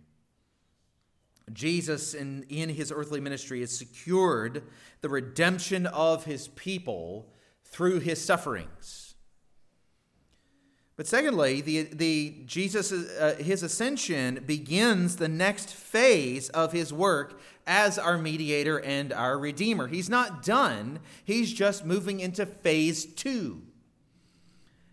Jesus, 1.51 2.13
in, 2.13 2.45
in 2.49 2.69
his 2.69 2.91
earthly 2.91 3.19
ministry, 3.19 3.59
has 3.61 3.77
secured 3.77 4.63
the 5.01 5.09
redemption 5.09 5.85
of 5.87 6.25
his 6.25 6.47
people 6.49 7.33
through 7.65 7.99
his 7.99 8.23
sufferings. 8.23 9.10
But 10.97 11.07
secondly, 11.07 11.61
the, 11.61 11.83
the 11.83 12.35
Jesus, 12.45 12.91
uh, 12.91 13.35
his 13.39 13.63
ascension 13.63 14.43
begins 14.45 15.15
the 15.15 15.27
next 15.27 15.73
phase 15.73 16.49
of 16.49 16.73
his 16.73 16.93
work 16.93 17.39
as 17.65 17.97
our 17.97 18.17
mediator 18.17 18.79
and 18.79 19.13
our 19.13 19.37
redeemer. 19.39 19.87
He's 19.87 20.09
not 20.09 20.43
done, 20.43 20.99
he's 21.23 21.53
just 21.53 21.85
moving 21.85 22.19
into 22.19 22.45
phase 22.45 23.05
two. 23.05 23.61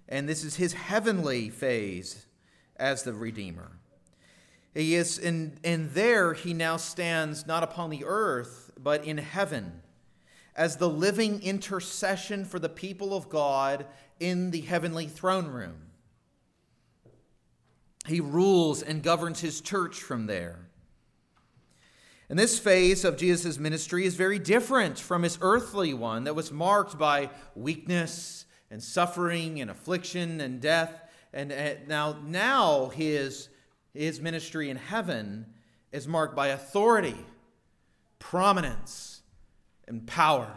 And 0.09 0.29
this 0.29 0.45
is 0.45 0.57
his 0.57 0.73
heavenly 0.73 1.51
phase 1.51 2.27
as 2.77 3.03
the 3.03 3.13
redeemer. 3.13 3.73
He 4.75 4.95
is 4.95 5.19
in, 5.19 5.59
and 5.65 5.91
there 5.91 6.35
he 6.35 6.55
now 6.55 6.77
stands 6.77 7.47
not 7.47 7.63
upon 7.63 7.91
the 7.91 8.05
earth, 8.05 8.71
but 8.79 9.05
in 9.05 9.19
heaven 9.19 9.83
as 10.55 10.77
the 10.77 10.89
living 10.89 11.43
intercession 11.43 12.45
for 12.45 12.59
the 12.59 12.69
people 12.69 13.15
of 13.15 13.29
God 13.29 13.87
in 14.19 14.51
the 14.51 14.61
heavenly 14.63 15.07
throne 15.07 15.47
room. 15.47 15.88
He 18.07 18.21
rules 18.21 18.83
and 18.83 19.03
governs 19.03 19.41
his 19.41 19.61
church 19.61 19.97
from 19.97 20.27
there. 20.27 20.69
And 22.31 22.39
this 22.39 22.59
phase 22.59 23.05
of 23.05 23.17
Jesus' 23.17 23.59
ministry 23.59 24.05
is 24.05 24.15
very 24.15 24.39
different 24.39 24.99
from 24.99 25.23
his 25.23 25.39
earthly 25.41 25.95
one 25.95 26.25
that 26.25 26.35
was 26.35 26.53
marked 26.53 26.99
by 26.99 27.31
weakness 27.55 28.45
and 28.71 28.83
suffering 28.83 29.61
and 29.61 29.71
affliction 29.71 30.41
and 30.41 30.61
death. 30.61 30.93
And 31.33 31.53
now, 31.89 32.19
now 32.25 32.89
his 32.89 33.49
his 33.95 34.21
ministry 34.21 34.71
in 34.71 34.77
heaven 34.77 35.47
is 35.91 36.07
marked 36.07 36.37
by 36.37 36.49
authority, 36.49 37.17
prominence, 38.19 39.23
and 39.87 40.07
power. 40.07 40.57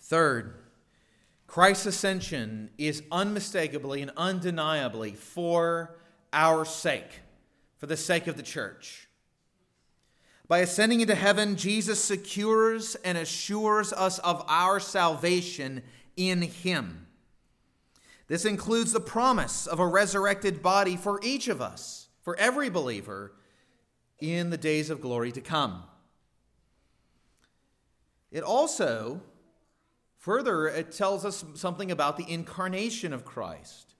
Third, 0.00 0.61
Christ's 1.52 1.84
ascension 1.84 2.70
is 2.78 3.02
unmistakably 3.12 4.00
and 4.00 4.10
undeniably 4.16 5.12
for 5.12 5.98
our 6.32 6.64
sake, 6.64 7.20
for 7.76 7.84
the 7.84 7.96
sake 7.98 8.26
of 8.26 8.38
the 8.38 8.42
church. 8.42 9.06
By 10.48 10.60
ascending 10.60 11.02
into 11.02 11.14
heaven, 11.14 11.56
Jesus 11.56 12.02
secures 12.02 12.94
and 12.94 13.18
assures 13.18 13.92
us 13.92 14.18
of 14.20 14.42
our 14.48 14.80
salvation 14.80 15.82
in 16.16 16.40
Him. 16.40 17.06
This 18.28 18.46
includes 18.46 18.92
the 18.92 19.00
promise 19.00 19.66
of 19.66 19.78
a 19.78 19.86
resurrected 19.86 20.62
body 20.62 20.96
for 20.96 21.20
each 21.22 21.48
of 21.48 21.60
us, 21.60 22.08
for 22.22 22.34
every 22.38 22.70
believer, 22.70 23.34
in 24.20 24.48
the 24.48 24.56
days 24.56 24.88
of 24.88 25.02
glory 25.02 25.30
to 25.32 25.42
come. 25.42 25.82
It 28.30 28.42
also, 28.42 29.20
further, 30.22 30.68
it 30.68 30.92
tells 30.92 31.24
us 31.24 31.44
something 31.54 31.90
about 31.90 32.16
the 32.16 32.30
incarnation 32.30 33.12
of 33.12 33.24
Christ. 33.24 33.94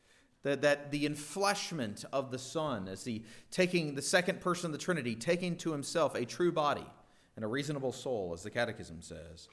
That, 0.44 0.62
that 0.62 0.90
the 0.90 1.08
enfleshment 1.08 2.04
of 2.12 2.32
the 2.32 2.38
Son, 2.38 2.88
as 2.88 3.04
the 3.04 3.22
taking 3.52 3.94
the 3.94 4.02
second 4.02 4.40
person 4.40 4.66
of 4.66 4.72
the 4.72 4.78
Trinity, 4.78 5.14
taking 5.14 5.56
to 5.58 5.70
himself 5.70 6.16
a 6.16 6.24
true 6.24 6.50
body 6.50 6.86
and 7.36 7.44
a 7.44 7.48
reasonable 7.48 7.92
soul, 7.92 8.32
as 8.34 8.42
the 8.42 8.50
Catechism 8.50 9.02
says. 9.02 9.48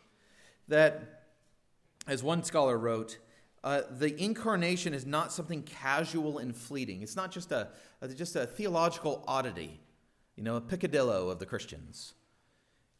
That, 0.68 1.26
as 2.08 2.24
one 2.24 2.44
scholar 2.44 2.76
wrote, 2.76 3.20
uh, 3.64 3.82
the 3.92 4.20
incarnation 4.20 4.96
is 4.96 5.06
not 5.06 5.32
something 5.32 5.62
casual 5.62 6.40
and 6.40 6.56
fleeting. 6.56 7.04
It's 7.04 7.16
not 7.16 7.32
just 7.32 7.52
a, 7.52 7.68
just 8.16 8.36
a 8.36 8.48
theological 8.48 9.24
oddity, 9.28 9.80
you 10.36 10.44
know, 10.44 10.56
a 10.56 10.62
picadillo 10.62 11.32
of 11.32 11.38
the 11.38 11.46
Christians. 11.46 12.14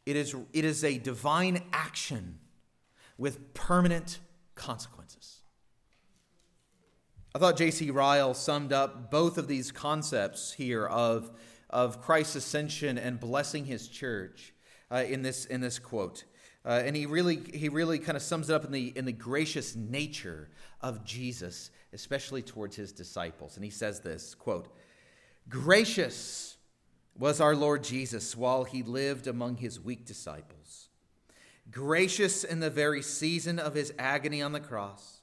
It 0.06 0.16
is, 0.16 0.36
it 0.54 0.66
is 0.66 0.84
a 0.84 1.00
divine 1.00 1.64
action 1.74 2.40
with 3.20 3.54
permanent 3.54 4.20
consequences. 4.56 5.42
I 7.36 7.40
thought 7.40 7.58
J.C. 7.58 7.92
Ryle 7.92 8.34
summed 8.34 8.74
up 8.74 9.12
both 9.12 9.38
of 9.38 9.48
these 9.48 9.72
concepts 9.72 10.54
here 10.54 10.88
of, 10.88 11.30
of 11.70 12.02
Christ's 12.02 12.38
ascension 12.38 12.98
and 12.98 13.20
blessing 13.20 13.66
his 13.66 13.88
church 13.88 14.54
uh, 14.90 15.04
in, 15.08 15.22
this, 15.22 15.46
in 15.46 15.62
this 15.62 15.78
quote. 15.78 16.24
Uh, 16.66 16.82
and 16.84 16.96
he 16.96 17.06
really, 17.06 17.42
he 17.54 17.70
really 17.70 18.00
kind 18.00 18.16
of 18.16 18.24
sums 18.24 18.50
it 18.50 18.54
up 18.54 18.66
in 18.66 18.72
the, 18.72 18.92
in 18.98 19.06
the 19.06 19.12
gracious 19.12 19.76
nature 19.76 20.50
of 20.82 21.06
Jesus, 21.06 21.70
especially 21.94 22.42
towards 22.42 22.76
his 22.76 22.92
disciples. 22.92 23.56
And 23.56 23.64
he 23.64 23.72
says 23.72 24.00
this 24.00 24.34
quote, 24.34 24.74
Gracious 25.48 26.58
was 27.18 27.42
our 27.42 27.56
Lord 27.56 27.84
Jesus 27.84 28.36
while 28.36 28.64
he 28.64 28.82
lived 28.82 29.28
among 29.28 29.58
his 29.58 29.80
weak 29.80 30.06
disciples. 30.06 30.89
Gracious 31.72 32.44
in 32.44 32.60
the 32.60 32.70
very 32.70 33.02
season 33.02 33.60
of 33.60 33.74
his 33.74 33.94
agony 34.00 34.42
on 34.42 34.52
the 34.52 34.60
cross. 34.60 35.22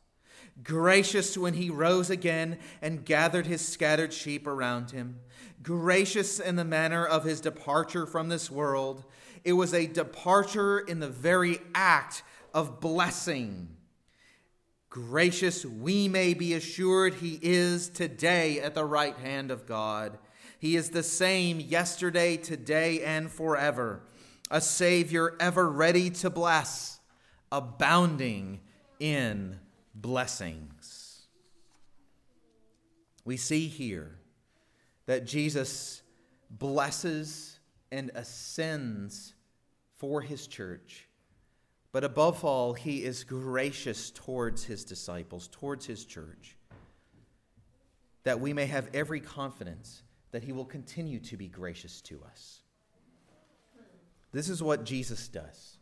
Gracious 0.63 1.37
when 1.37 1.55
he 1.55 1.69
rose 1.69 2.09
again 2.09 2.59
and 2.81 3.05
gathered 3.05 3.47
his 3.47 3.67
scattered 3.67 4.13
sheep 4.13 4.47
around 4.47 4.91
him. 4.91 5.21
Gracious 5.63 6.41
in 6.41 6.57
the 6.57 6.65
manner 6.65 7.05
of 7.05 7.25
his 7.25 7.41
departure 7.41 8.07
from 8.07 8.29
this 8.29 8.51
world 8.51 9.05
it 9.47 9.53
was 9.53 9.73
a 9.73 9.87
departure 9.87 10.81
in 10.81 10.99
the 10.99 11.09
very 11.09 11.61
act 11.73 12.25
of 12.53 12.81
blessing. 12.81 13.69
Gracious, 14.91 15.65
we 15.65 16.09
may 16.09 16.35
be 16.35 16.55
assured 16.55 17.15
he 17.15 17.39
is 17.41 17.89
today 17.89 18.59
at 18.59 18.75
the 18.75 18.85
right 18.85 19.17
hand 19.19 19.53
of 19.53 19.65
God. 19.65 20.19
He 20.59 20.75
is 20.75 20.91
the 20.91 21.05
same 21.05 21.61
yesterday, 21.61 22.37
today, 22.37 23.05
and 23.05 23.31
forever. 23.31 24.03
A 24.51 24.61
Savior 24.61 25.35
ever 25.41 25.69
ready 25.69 26.11
to 26.11 26.31
bless, 26.31 27.01
abounding 27.51 28.61
in 29.01 29.59
blessings. 29.95 31.27
We 33.25 33.37
see 33.37 33.67
here 33.67 34.19
that 35.07 35.27
Jesus 35.27 36.03
blesses 36.49 37.59
and 37.91 38.11
ascends 38.15 39.35
for 39.97 40.21
his 40.21 40.47
church. 40.47 41.09
But 41.91 42.05
above 42.05 42.45
all, 42.45 42.75
he 42.75 43.03
is 43.03 43.25
gracious 43.25 44.11
towards 44.11 44.65
his 44.65 44.85
disciples, 44.85 45.49
towards 45.51 45.87
his 45.87 46.05
church, 46.05 46.57
that 48.23 48.39
we 48.39 48.53
may 48.53 48.67
have 48.67 48.91
every 48.95 49.21
confidence 49.21 50.03
that 50.31 50.45
he 50.45 50.53
will 50.53 50.65
continue 50.65 51.19
to 51.21 51.37
be 51.37 51.49
gracious 51.49 52.01
to 52.03 52.21
us. 52.31 52.61
This 54.37 54.51
is 54.51 54.63
what 54.63 54.85
Jesus 54.85 55.29
does. 55.29 55.79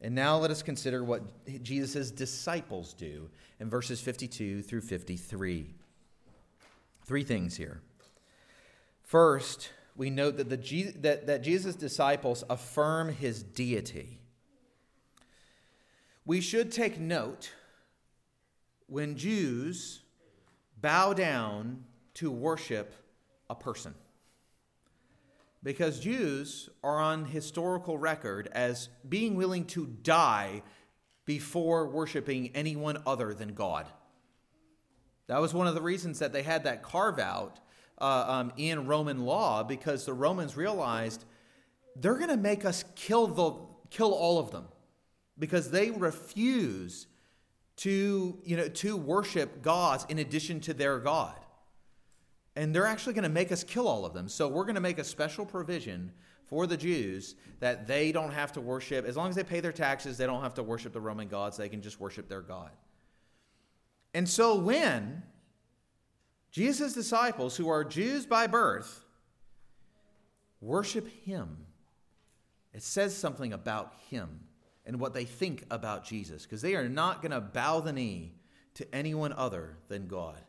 And 0.00 0.12
now 0.12 0.38
let 0.38 0.50
us 0.50 0.60
consider 0.60 1.04
what 1.04 1.22
Jesus' 1.62 2.10
disciples 2.10 2.92
do 2.92 3.30
in 3.60 3.70
verses 3.70 4.00
52 4.00 4.62
through 4.62 4.80
53. 4.80 5.72
Three 7.04 7.22
things 7.22 7.56
here. 7.56 7.82
First, 9.04 9.70
we 9.94 10.10
note 10.10 10.36
that, 10.38 10.48
the, 10.48 10.92
that, 10.98 11.28
that 11.28 11.42
Jesus' 11.42 11.76
disciples 11.76 12.42
affirm 12.50 13.12
his 13.12 13.44
deity. 13.44 14.18
We 16.24 16.40
should 16.40 16.72
take 16.72 16.98
note 16.98 17.52
when 18.88 19.16
Jews 19.16 20.00
bow 20.80 21.12
down 21.12 21.84
to 22.14 22.32
worship 22.32 22.94
a 23.48 23.54
person. 23.54 23.94
Because 25.62 26.00
Jews 26.00 26.68
are 26.84 27.00
on 27.00 27.24
historical 27.24 27.98
record 27.98 28.48
as 28.52 28.88
being 29.08 29.34
willing 29.34 29.64
to 29.66 29.86
die 29.86 30.62
before 31.24 31.88
worshiping 31.88 32.50
anyone 32.54 33.02
other 33.06 33.34
than 33.34 33.52
God. 33.54 33.86
That 35.26 35.40
was 35.40 35.52
one 35.52 35.66
of 35.66 35.74
the 35.74 35.82
reasons 35.82 36.20
that 36.20 36.32
they 36.32 36.42
had 36.42 36.64
that 36.64 36.82
carve 36.82 37.18
out 37.18 37.58
uh, 37.98 38.24
um, 38.28 38.52
in 38.56 38.86
Roman 38.86 39.24
law 39.24 39.62
because 39.62 40.04
the 40.04 40.12
Romans 40.12 40.56
realized 40.56 41.24
they're 41.96 42.16
going 42.16 42.28
to 42.28 42.36
make 42.36 42.64
us 42.64 42.84
kill, 42.94 43.26
the, 43.26 43.54
kill 43.90 44.12
all 44.12 44.38
of 44.38 44.50
them 44.50 44.66
because 45.38 45.70
they 45.70 45.90
refuse 45.90 47.06
to, 47.76 48.38
you 48.44 48.56
know, 48.56 48.68
to 48.68 48.96
worship 48.96 49.62
gods 49.62 50.06
in 50.08 50.18
addition 50.18 50.60
to 50.60 50.74
their 50.74 50.98
God. 50.98 51.38
And 52.56 52.74
they're 52.74 52.86
actually 52.86 53.12
going 53.12 53.24
to 53.24 53.28
make 53.28 53.52
us 53.52 53.62
kill 53.62 53.86
all 53.86 54.06
of 54.06 54.14
them. 54.14 54.28
So 54.28 54.48
we're 54.48 54.64
going 54.64 54.76
to 54.76 54.80
make 54.80 54.98
a 54.98 55.04
special 55.04 55.44
provision 55.44 56.10
for 56.46 56.66
the 56.66 56.76
Jews 56.76 57.34
that 57.60 57.86
they 57.86 58.12
don't 58.12 58.32
have 58.32 58.52
to 58.52 58.60
worship, 58.60 59.04
as 59.04 59.16
long 59.16 59.28
as 59.28 59.34
they 59.34 59.44
pay 59.44 59.60
their 59.60 59.72
taxes, 59.72 60.16
they 60.16 60.26
don't 60.26 60.42
have 60.42 60.54
to 60.54 60.62
worship 60.62 60.92
the 60.92 61.00
Roman 61.00 61.28
gods. 61.28 61.56
They 61.56 61.68
can 61.68 61.82
just 61.82 62.00
worship 62.00 62.28
their 62.28 62.40
God. 62.40 62.70
And 64.14 64.28
so 64.28 64.56
when 64.56 65.22
Jesus' 66.50 66.94
disciples, 66.94 67.56
who 67.56 67.68
are 67.68 67.84
Jews 67.84 68.24
by 68.24 68.46
birth, 68.46 69.04
worship 70.60 71.08
him, 71.24 71.66
it 72.72 72.82
says 72.82 73.14
something 73.16 73.52
about 73.52 73.92
him 74.08 74.40
and 74.86 75.00
what 75.00 75.12
they 75.12 75.24
think 75.24 75.64
about 75.70 76.04
Jesus, 76.04 76.44
because 76.44 76.62
they 76.62 76.76
are 76.76 76.88
not 76.88 77.20
going 77.20 77.32
to 77.32 77.40
bow 77.40 77.80
the 77.80 77.92
knee 77.92 78.34
to 78.74 78.94
anyone 78.94 79.32
other 79.32 79.76
than 79.88 80.06
God. 80.06 80.40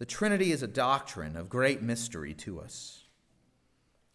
The 0.00 0.06
Trinity 0.06 0.50
is 0.50 0.62
a 0.62 0.66
doctrine 0.66 1.36
of 1.36 1.50
great 1.50 1.82
mystery 1.82 2.32
to 2.32 2.58
us. 2.58 3.04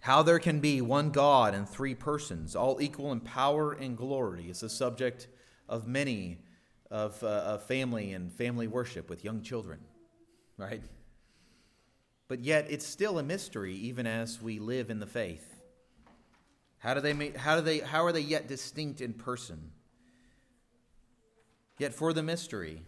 How 0.01 0.23
there 0.23 0.39
can 0.39 0.59
be 0.59 0.81
one 0.81 1.11
God 1.11 1.53
and 1.53 1.69
three 1.69 1.93
persons, 1.93 2.55
all 2.55 2.81
equal 2.81 3.11
in 3.11 3.19
power 3.19 3.71
and 3.71 3.95
glory, 3.95 4.49
is 4.49 4.61
the 4.61 4.69
subject 4.69 5.27
of 5.69 5.87
many 5.87 6.39
of, 6.89 7.21
uh, 7.21 7.27
of 7.27 7.67
family 7.67 8.13
and 8.13 8.33
family 8.33 8.67
worship 8.67 9.11
with 9.11 9.23
young 9.23 9.43
children, 9.43 9.79
right? 10.57 10.81
But 12.27 12.39
yet 12.39 12.65
it's 12.67 12.87
still 12.87 13.19
a 13.19 13.23
mystery 13.23 13.75
even 13.75 14.07
as 14.07 14.41
we 14.41 14.57
live 14.57 14.89
in 14.89 14.99
the 14.99 15.05
faith. 15.05 15.53
How 16.79 16.95
do 16.95 16.99
they 16.99 17.13
make, 17.13 17.37
how 17.37 17.57
do 17.57 17.61
they 17.61 17.77
how 17.77 18.03
are 18.05 18.11
they 18.11 18.21
yet 18.21 18.47
distinct 18.47 19.01
in 19.01 19.13
person? 19.13 19.69
Yet 21.77 21.93
for 21.93 22.11
the 22.11 22.23
mystery, 22.23 22.81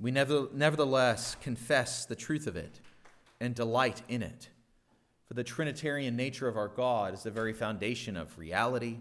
we 0.00 0.10
never, 0.10 0.48
nevertheless 0.52 1.36
confess 1.40 2.04
the 2.04 2.16
truth 2.16 2.46
of 2.46 2.56
it 2.56 2.80
and 3.40 3.54
delight 3.54 4.02
in 4.08 4.22
it. 4.22 4.48
For 5.26 5.34
the 5.34 5.44
Trinitarian 5.44 6.16
nature 6.16 6.48
of 6.48 6.56
our 6.56 6.68
God 6.68 7.14
is 7.14 7.22
the 7.22 7.30
very 7.30 7.52
foundation 7.52 8.16
of 8.16 8.38
reality 8.38 8.98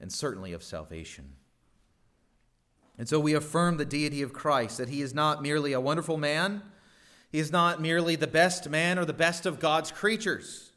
and 0.00 0.12
certainly 0.12 0.52
of 0.52 0.62
salvation. 0.62 1.32
And 2.98 3.08
so 3.08 3.18
we 3.18 3.34
affirm 3.34 3.76
the 3.76 3.84
deity 3.84 4.22
of 4.22 4.32
Christ, 4.32 4.78
that 4.78 4.88
he 4.88 5.02
is 5.02 5.14
not 5.14 5.42
merely 5.42 5.72
a 5.72 5.80
wonderful 5.80 6.16
man, 6.16 6.62
he 7.30 7.40
is 7.40 7.50
not 7.50 7.80
merely 7.80 8.14
the 8.14 8.28
best 8.28 8.68
man 8.68 8.98
or 8.98 9.04
the 9.04 9.12
best 9.12 9.46
of 9.46 9.58
God's 9.58 9.90
creatures. 9.90 10.70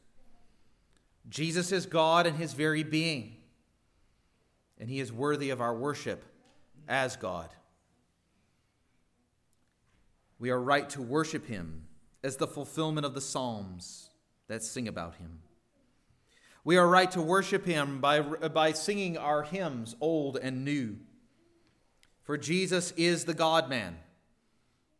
Jesus 1.30 1.72
is 1.72 1.86
God 1.86 2.26
in 2.26 2.36
his 2.36 2.54
very 2.54 2.84
being, 2.84 3.38
and 4.80 4.90
he 4.90 5.00
is 5.00 5.12
worthy 5.12 5.52
of 5.52 5.62
our 5.62 5.76
worship 5.76 6.24
as 6.88 7.16
God. 7.16 7.50
We 10.40 10.50
are 10.52 10.62
right 10.62 10.90
to 10.92 11.02
worship 11.02 11.48
him 11.48 11.84
as 12.24 12.38
the 12.38 12.48
fulfillment 12.48 13.06
of 13.06 13.14
the 13.14 13.22
Psalms 13.22 14.10
that 14.48 14.64
sing 14.64 14.88
about 14.88 15.16
him. 15.16 15.40
We 16.64 16.78
are 16.78 16.88
right 16.88 17.10
to 17.12 17.22
worship 17.22 17.66
him 17.66 18.02
by, 18.02 18.20
by 18.20 18.74
singing 18.74 19.18
our 19.18 19.44
hymns, 19.44 19.96
old 20.02 20.38
and 20.38 20.66
new. 20.66 20.98
For 22.24 22.38
Jesus 22.38 22.92
is 22.98 23.24
the 23.24 23.34
God 23.34 23.70
man, 23.70 23.98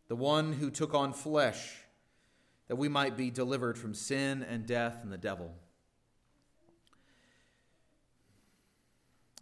the 0.08 0.16
one 0.16 0.54
who 0.54 0.72
took 0.72 0.94
on 0.94 1.12
flesh, 1.12 1.76
that 2.70 2.78
we 2.78 2.88
might 2.88 3.18
be 3.18 3.30
delivered 3.30 3.78
from 3.78 3.94
sin 3.94 4.44
and 4.44 4.66
death 4.66 5.00
and 5.04 5.12
the 5.12 5.18
devil. 5.18 5.54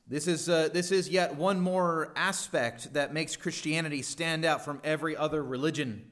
This 0.07 0.27
is, 0.27 0.47
uh, 0.47 0.69
this 0.71 0.91
is 0.91 1.09
yet 1.09 1.35
one 1.35 1.59
more 1.59 2.13
aspect 2.15 2.93
that 2.93 3.11
makes 3.11 3.35
Christianity 3.35 4.03
stand 4.03 4.45
out 4.45 4.63
from 4.63 4.79
every 4.83 5.17
other 5.17 5.43
religion. 5.43 6.11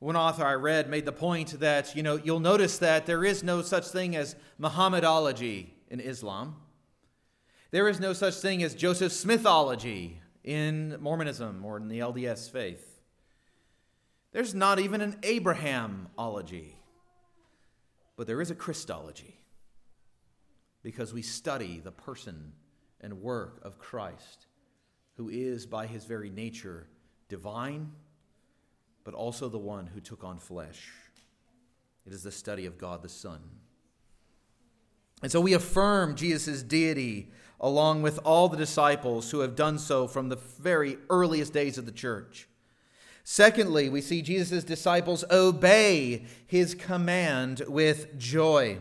One 0.00 0.16
author 0.16 0.44
I 0.44 0.54
read 0.54 0.90
made 0.90 1.06
the 1.06 1.12
point 1.12 1.60
that, 1.60 1.96
you 1.96 2.02
know, 2.02 2.16
you'll 2.16 2.40
notice 2.40 2.76
that 2.78 3.06
there 3.06 3.24
is 3.24 3.42
no 3.42 3.62
such 3.62 3.86
thing 3.86 4.16
as 4.16 4.36
Muhammadology 4.58 5.72
in 5.88 6.00
Islam. 6.00 6.56
There 7.70 7.88
is 7.88 8.00
no 8.00 8.12
such 8.12 8.34
thing 8.34 8.62
as 8.62 8.74
Joseph 8.74 9.12
Smithology 9.12 10.16
in 10.44 10.98
Mormonism 11.00 11.64
or 11.64 11.78
in 11.78 11.88
the 11.88 12.00
LDS 12.00 12.50
faith. 12.50 13.00
There's 14.32 14.54
not 14.54 14.78
even 14.78 15.00
an 15.00 15.16
Abrahamology, 15.22 16.74
but 18.16 18.26
there 18.26 18.42
is 18.42 18.50
a 18.50 18.54
Christology 18.54 19.40
because 20.82 21.14
we 21.14 21.22
study 21.22 21.80
the 21.82 21.92
person 21.92 22.52
and 23.00 23.20
work 23.20 23.60
of 23.62 23.78
Christ, 23.78 24.46
who 25.16 25.28
is 25.28 25.66
by 25.66 25.86
his 25.86 26.04
very 26.04 26.30
nature 26.30 26.86
divine, 27.28 27.90
but 29.04 29.14
also 29.14 29.48
the 29.48 29.58
one 29.58 29.86
who 29.86 30.00
took 30.00 30.24
on 30.24 30.38
flesh. 30.38 30.90
It 32.06 32.12
is 32.12 32.22
the 32.22 32.32
study 32.32 32.66
of 32.66 32.78
God 32.78 33.02
the 33.02 33.08
Son. 33.08 33.40
And 35.22 35.30
so 35.30 35.40
we 35.40 35.52
affirm 35.52 36.16
Jesus' 36.16 36.62
deity 36.62 37.30
along 37.60 38.02
with 38.02 38.18
all 38.24 38.48
the 38.48 38.56
disciples 38.56 39.30
who 39.30 39.40
have 39.40 39.54
done 39.54 39.78
so 39.78 40.08
from 40.08 40.28
the 40.28 40.36
very 40.36 40.96
earliest 41.10 41.52
days 41.52 41.76
of 41.76 41.84
the 41.84 41.92
church. 41.92 42.48
Secondly, 43.22 43.88
we 43.88 44.00
see 44.00 44.22
Jesus' 44.22 44.64
disciples 44.64 45.24
obey 45.30 46.24
his 46.46 46.74
command 46.74 47.62
with 47.68 48.18
joy. 48.18 48.78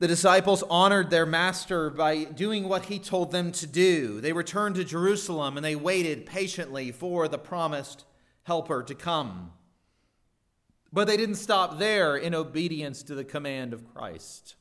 The 0.00 0.08
disciples 0.08 0.64
honored 0.70 1.10
their 1.10 1.26
master 1.26 1.90
by 1.90 2.24
doing 2.24 2.66
what 2.66 2.86
he 2.86 2.98
told 2.98 3.32
them 3.32 3.52
to 3.52 3.66
do. 3.66 4.22
They 4.22 4.32
returned 4.32 4.76
to 4.76 4.84
Jerusalem 4.84 5.58
and 5.58 5.64
they 5.64 5.76
waited 5.76 6.24
patiently 6.24 6.90
for 6.90 7.28
the 7.28 7.36
promised 7.36 8.06
helper 8.44 8.82
to 8.82 8.94
come. 8.94 9.52
But 10.90 11.06
they 11.06 11.18
didn't 11.18 11.34
stop 11.34 11.78
there 11.78 12.16
in 12.16 12.34
obedience 12.34 13.02
to 13.04 13.14
the 13.14 13.24
command 13.24 13.74
of 13.74 13.92
Christ. 13.92 14.54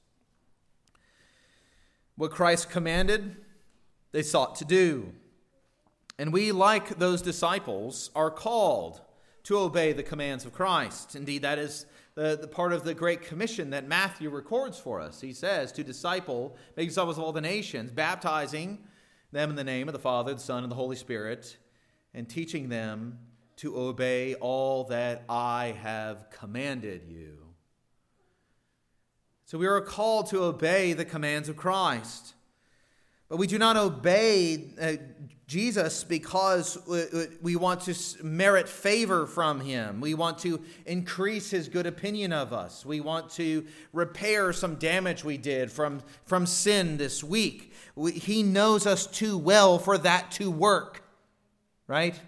What 2.17 2.31
Christ 2.31 2.69
commanded, 2.69 3.37
they 4.11 4.23
sought 4.23 4.57
to 4.57 4.65
do. 4.65 5.13
And 6.17 6.33
we, 6.33 6.51
like 6.51 6.99
those 6.99 7.21
disciples, 7.21 8.11
are 8.13 8.29
called 8.29 8.99
to 9.43 9.57
obey 9.57 9.93
the 9.93 10.03
commands 10.03 10.43
of 10.43 10.51
Christ. 10.51 11.15
Indeed, 11.15 11.43
that 11.43 11.57
is 11.57 11.85
the, 12.19 12.35
the 12.35 12.47
part 12.49 12.73
of 12.73 12.83
the 12.83 12.93
Great 12.93 13.21
Commission 13.21 13.69
that 13.69 13.87
Matthew 13.87 14.29
records 14.29 14.77
for 14.77 14.99
us. 14.99 15.21
He 15.21 15.31
says, 15.31 15.71
To 15.71 15.85
disciple, 15.85 16.57
make 16.75 16.89
disciples 16.89 17.17
of 17.17 17.23
all 17.23 17.31
the 17.31 17.39
nations, 17.39 17.91
baptizing 17.91 18.79
them 19.31 19.49
in 19.49 19.55
the 19.55 19.63
name 19.63 19.87
of 19.87 19.93
the 19.93 19.99
Father, 19.99 20.33
the 20.33 20.39
Son, 20.41 20.63
and 20.63 20.69
the 20.69 20.75
Holy 20.75 20.97
Spirit, 20.97 21.57
and 22.13 22.27
teaching 22.27 22.67
them 22.67 23.19
to 23.55 23.79
obey 23.79 24.35
all 24.35 24.83
that 24.85 25.23
I 25.29 25.77
have 25.81 26.29
commanded 26.29 27.03
you. 27.07 27.37
So 29.45 29.57
we 29.57 29.67
are 29.67 29.79
called 29.79 30.29
to 30.31 30.43
obey 30.43 30.91
the 30.91 31.05
commands 31.05 31.47
of 31.47 31.55
Christ. 31.55 32.33
But 33.29 33.37
we 33.37 33.45
do 33.47 33.59
not 33.59 33.77
obey 33.77 34.71
uh, 34.81 34.93
Jesus 35.45 36.03
because 36.03 36.77
we 37.41 37.55
want 37.55 37.81
to 37.81 37.95
merit 38.23 38.67
favor 38.67 39.25
from 39.25 39.59
him. 39.61 40.01
We 40.01 40.15
want 40.15 40.39
to 40.39 40.59
increase 40.85 41.49
his 41.49 41.69
good 41.69 41.85
opinion 41.85 42.33
of 42.33 42.53
us. 42.53 42.85
We 42.85 42.99
want 42.99 43.29
to 43.31 43.65
repair 43.93 44.51
some 44.53 44.75
damage 44.75 45.23
we 45.23 45.37
did 45.37 45.71
from, 45.71 46.01
from 46.25 46.45
sin 46.45 46.97
this 46.97 47.23
week. 47.23 47.73
We, 47.95 48.11
he 48.11 48.43
knows 48.43 48.85
us 48.85 49.07
too 49.07 49.37
well 49.37 49.79
for 49.79 49.97
that 49.99 50.31
to 50.33 50.51
work, 50.51 51.03
right? 51.87 52.19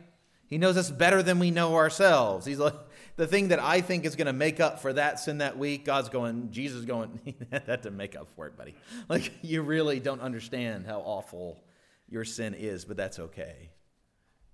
He 0.48 0.58
knows 0.58 0.78
us 0.78 0.92
better 0.92 1.24
than 1.24 1.40
we 1.40 1.50
know 1.50 1.76
ourselves. 1.76 2.46
He's 2.46 2.60
like, 2.60 2.76
the 3.15 3.28
thing 3.28 3.50
that 3.50 3.60
I 3.60 3.82
think 3.82 4.06
is 4.06 4.15
going 4.15 4.28
to 4.28 4.34
make 4.34 4.60
up 4.60 4.80
for 4.80 4.93
that 4.93 5.19
sin 5.19 5.39
that 5.39 5.58
week, 5.58 5.86
God's 5.86 6.10
going, 6.10 6.52
Jesus 6.52 6.86
going, 6.86 7.36
that 7.50 7.84
to 7.84 7.91
make 7.91 8.15
up 8.15 8.28
for 8.36 8.47
it, 8.47 8.58
buddy. 8.58 8.76
Like, 9.10 9.32
you 9.41 9.62
really 9.62 10.00
don't 10.00 10.21
understand 10.21 10.86
how 10.86 11.00
awful 11.00 11.63
your 12.10 12.26
sin 12.26 12.54
is, 12.54 12.86
but 12.86 12.97
that's 12.97 13.19
okay 13.19 13.69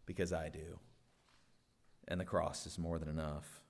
because 0.06 0.34
I 0.34 0.50
do. 0.50 0.80
And 2.08 2.20
the 2.20 2.26
cross 2.26 2.66
is 2.66 2.80
more 2.80 3.00
than 3.00 3.10
enough. 3.10 3.62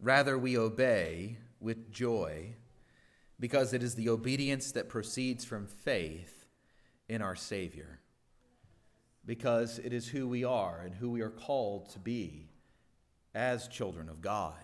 Rather, 0.00 0.38
we 0.38 0.56
obey 0.56 1.38
with 1.60 1.90
joy 1.90 2.54
because 3.40 3.72
it 3.72 3.82
is 3.82 3.94
the 3.94 4.08
obedience 4.08 4.72
that 4.72 4.88
proceeds 4.88 5.44
from 5.44 5.66
faith 5.66 6.46
in 7.08 7.22
our 7.22 7.36
Savior. 7.36 8.00
Because 9.28 9.78
it 9.78 9.92
is 9.92 10.08
who 10.08 10.26
we 10.26 10.42
are 10.42 10.80
and 10.82 10.94
who 10.94 11.10
we 11.10 11.20
are 11.20 11.28
called 11.28 11.90
to 11.90 11.98
be 11.98 12.48
as 13.34 13.68
children 13.68 14.08
of 14.08 14.22
God. 14.22 14.54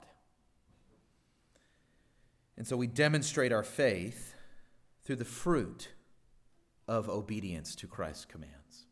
And 2.56 2.66
so 2.66 2.74
we 2.74 2.86
demonstrate 2.86 3.52
our 3.52 3.62
faith 3.62 4.34
through 5.04 5.16
the 5.16 5.24
fruit 5.24 5.90
of 6.88 7.10
obedience 7.10 7.74
to 7.76 7.86
Christ's 7.86 8.24
commands. 8.24 8.86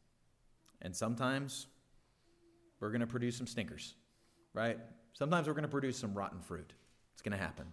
And 0.82 0.94
sometimes 0.94 1.68
we're 2.78 2.90
going 2.90 3.00
to 3.00 3.06
produce 3.06 3.38
some 3.38 3.46
stinkers, 3.46 3.94
right? 4.52 4.78
Sometimes 5.14 5.46
we're 5.46 5.54
going 5.54 5.62
to 5.62 5.68
produce 5.68 5.96
some 5.96 6.12
rotten 6.12 6.40
fruit. 6.40 6.74
It's 7.14 7.22
going 7.22 7.32
to 7.32 7.42
happen. 7.42 7.64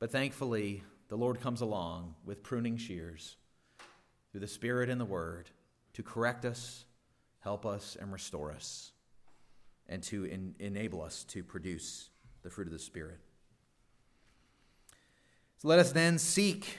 But 0.00 0.10
thankfully, 0.10 0.82
the 1.06 1.16
Lord 1.16 1.40
comes 1.40 1.60
along 1.60 2.16
with 2.24 2.42
pruning 2.42 2.76
shears 2.76 3.36
through 4.32 4.40
the 4.40 4.48
Spirit 4.48 4.90
and 4.90 5.00
the 5.00 5.04
Word 5.04 5.50
to 5.94 6.02
correct 6.02 6.44
us, 6.44 6.84
help 7.40 7.66
us, 7.66 7.96
and 8.00 8.12
restore 8.12 8.52
us, 8.52 8.92
and 9.88 10.02
to 10.04 10.26
en- 10.26 10.54
enable 10.58 11.02
us 11.02 11.24
to 11.24 11.42
produce 11.42 12.10
the 12.42 12.50
fruit 12.50 12.66
of 12.66 12.72
the 12.72 12.78
Spirit. 12.78 13.18
So 15.58 15.68
let 15.68 15.78
us 15.78 15.92
then 15.92 16.18
seek 16.18 16.78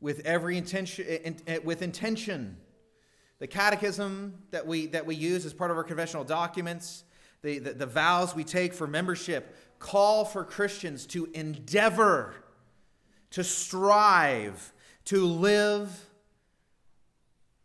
with 0.00 0.20
every 0.26 0.56
intention, 0.56 1.04
eh, 1.08 1.18
in, 1.24 1.36
in, 1.46 1.64
with 1.64 1.82
intention, 1.82 2.56
the 3.38 3.46
catechism 3.46 4.34
that 4.50 4.66
we, 4.66 4.86
that 4.86 5.04
we 5.04 5.14
use 5.14 5.44
as 5.44 5.52
part 5.52 5.70
of 5.70 5.76
our 5.76 5.84
confessional 5.84 6.24
documents, 6.24 7.04
the, 7.42 7.58
the, 7.58 7.72
the 7.72 7.86
vows 7.86 8.34
we 8.34 8.44
take 8.44 8.72
for 8.72 8.86
membership, 8.86 9.56
call 9.78 10.24
for 10.24 10.44
Christians 10.44 11.06
to 11.06 11.28
endeavor, 11.34 12.34
to 13.30 13.42
strive, 13.42 14.72
to 15.06 15.26
live 15.26 16.08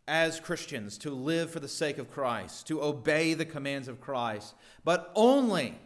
as 0.08 0.40
Christians, 0.40 0.98
to 0.98 1.10
live 1.10 1.50
for 1.50 1.60
the 1.60 1.68
sake 1.68 1.98
of 1.98 2.10
Christ, 2.10 2.66
to 2.68 2.82
obey 2.82 3.34
the 3.34 3.44
commands 3.44 3.86
of 3.86 4.00
Christ, 4.00 4.54
but 4.82 5.12
only 5.14 5.78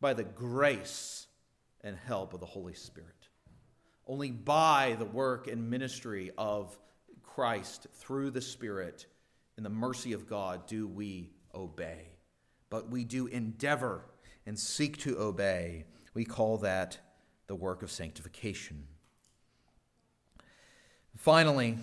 by 0.00 0.14
the 0.14 0.24
grace 0.24 1.26
and 1.82 1.96
help 1.96 2.34
of 2.34 2.40
the 2.40 2.46
Holy 2.46 2.74
Spirit. 2.74 3.28
Only 4.06 4.30
by 4.30 4.96
the 4.98 5.04
work 5.04 5.46
and 5.46 5.70
ministry 5.70 6.32
of 6.36 6.76
Christ 7.22 7.86
through 7.94 8.30
the 8.30 8.40
Spirit 8.40 9.06
in 9.56 9.62
the 9.62 9.70
mercy 9.70 10.12
of 10.12 10.28
God 10.28 10.66
do 10.66 10.86
we 10.86 11.30
obey. 11.54 12.08
But 12.70 12.90
we 12.90 13.04
do 13.04 13.26
endeavor 13.26 14.02
and 14.46 14.58
seek 14.58 14.96
to 14.98 15.18
obey. 15.18 15.84
We 16.12 16.24
call 16.24 16.58
that 16.58 16.98
the 17.46 17.54
work 17.54 17.82
of 17.82 17.90
sanctification. 17.90 18.86
Finally, 21.16 21.78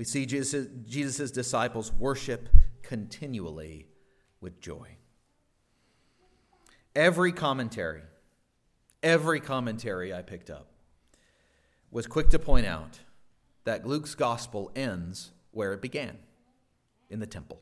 we 0.00 0.04
see 0.04 0.24
Jesus' 0.24 0.66
Jesus' 0.86 1.30
disciples 1.30 1.92
worship 1.92 2.48
continually 2.82 3.86
with 4.40 4.58
joy. 4.58 4.96
Every 6.96 7.32
commentary, 7.32 8.00
every 9.02 9.40
commentary 9.40 10.14
I 10.14 10.22
picked 10.22 10.48
up 10.48 10.68
was 11.90 12.06
quick 12.06 12.30
to 12.30 12.38
point 12.38 12.64
out 12.64 13.00
that 13.64 13.86
Luke's 13.86 14.14
gospel 14.14 14.72
ends 14.74 15.32
where 15.50 15.74
it 15.74 15.82
began 15.82 16.16
in 17.10 17.20
the 17.20 17.26
temple. 17.26 17.60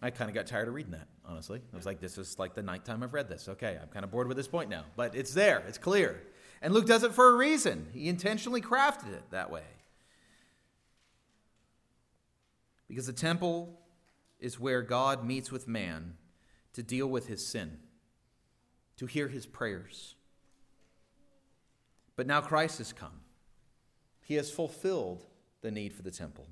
I 0.00 0.08
kind 0.08 0.30
of 0.30 0.34
got 0.34 0.46
tired 0.46 0.68
of 0.68 0.74
reading 0.74 0.92
that, 0.92 1.08
honestly. 1.26 1.60
I 1.70 1.76
was 1.76 1.84
like, 1.84 2.00
this 2.00 2.16
is 2.16 2.38
like 2.38 2.54
the 2.54 2.62
ninth 2.62 2.84
time 2.84 3.02
I've 3.02 3.12
read 3.12 3.28
this. 3.28 3.50
Okay, 3.50 3.78
I'm 3.78 3.88
kind 3.88 4.06
of 4.06 4.10
bored 4.10 4.26
with 4.26 4.38
this 4.38 4.48
point 4.48 4.70
now. 4.70 4.84
But 4.96 5.14
it's 5.14 5.34
there, 5.34 5.62
it's 5.68 5.76
clear. 5.76 6.22
And 6.62 6.72
Luke 6.72 6.86
does 6.86 7.02
it 7.02 7.12
for 7.12 7.28
a 7.28 7.36
reason. 7.36 7.88
He 7.92 8.08
intentionally 8.08 8.62
crafted 8.62 9.12
it 9.12 9.24
that 9.32 9.50
way. 9.50 9.64
Because 12.88 13.06
the 13.06 13.12
temple 13.12 13.80
is 14.38 14.60
where 14.60 14.80
God 14.80 15.26
meets 15.26 15.50
with 15.50 15.66
man 15.66 16.14
to 16.72 16.82
deal 16.82 17.08
with 17.08 17.26
his 17.26 17.44
sin, 17.44 17.78
to 18.96 19.06
hear 19.06 19.26
his 19.26 19.44
prayers. 19.44 20.14
But 22.14 22.28
now 22.28 22.40
Christ 22.40 22.78
has 22.78 22.92
come. 22.92 23.20
He 24.20 24.34
has 24.36 24.50
fulfilled 24.50 25.26
the 25.62 25.70
need 25.72 25.92
for 25.92 26.02
the 26.02 26.10
temple. 26.12 26.46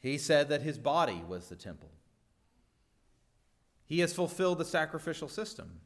He 0.00 0.18
said 0.18 0.50
that 0.50 0.62
his 0.62 0.76
body 0.76 1.22
was 1.26 1.48
the 1.48 1.56
temple. 1.56 1.90
He 3.86 4.00
has 4.00 4.12
fulfilled 4.12 4.58
the 4.58 4.64
sacrificial 4.64 5.28
system. 5.28 5.80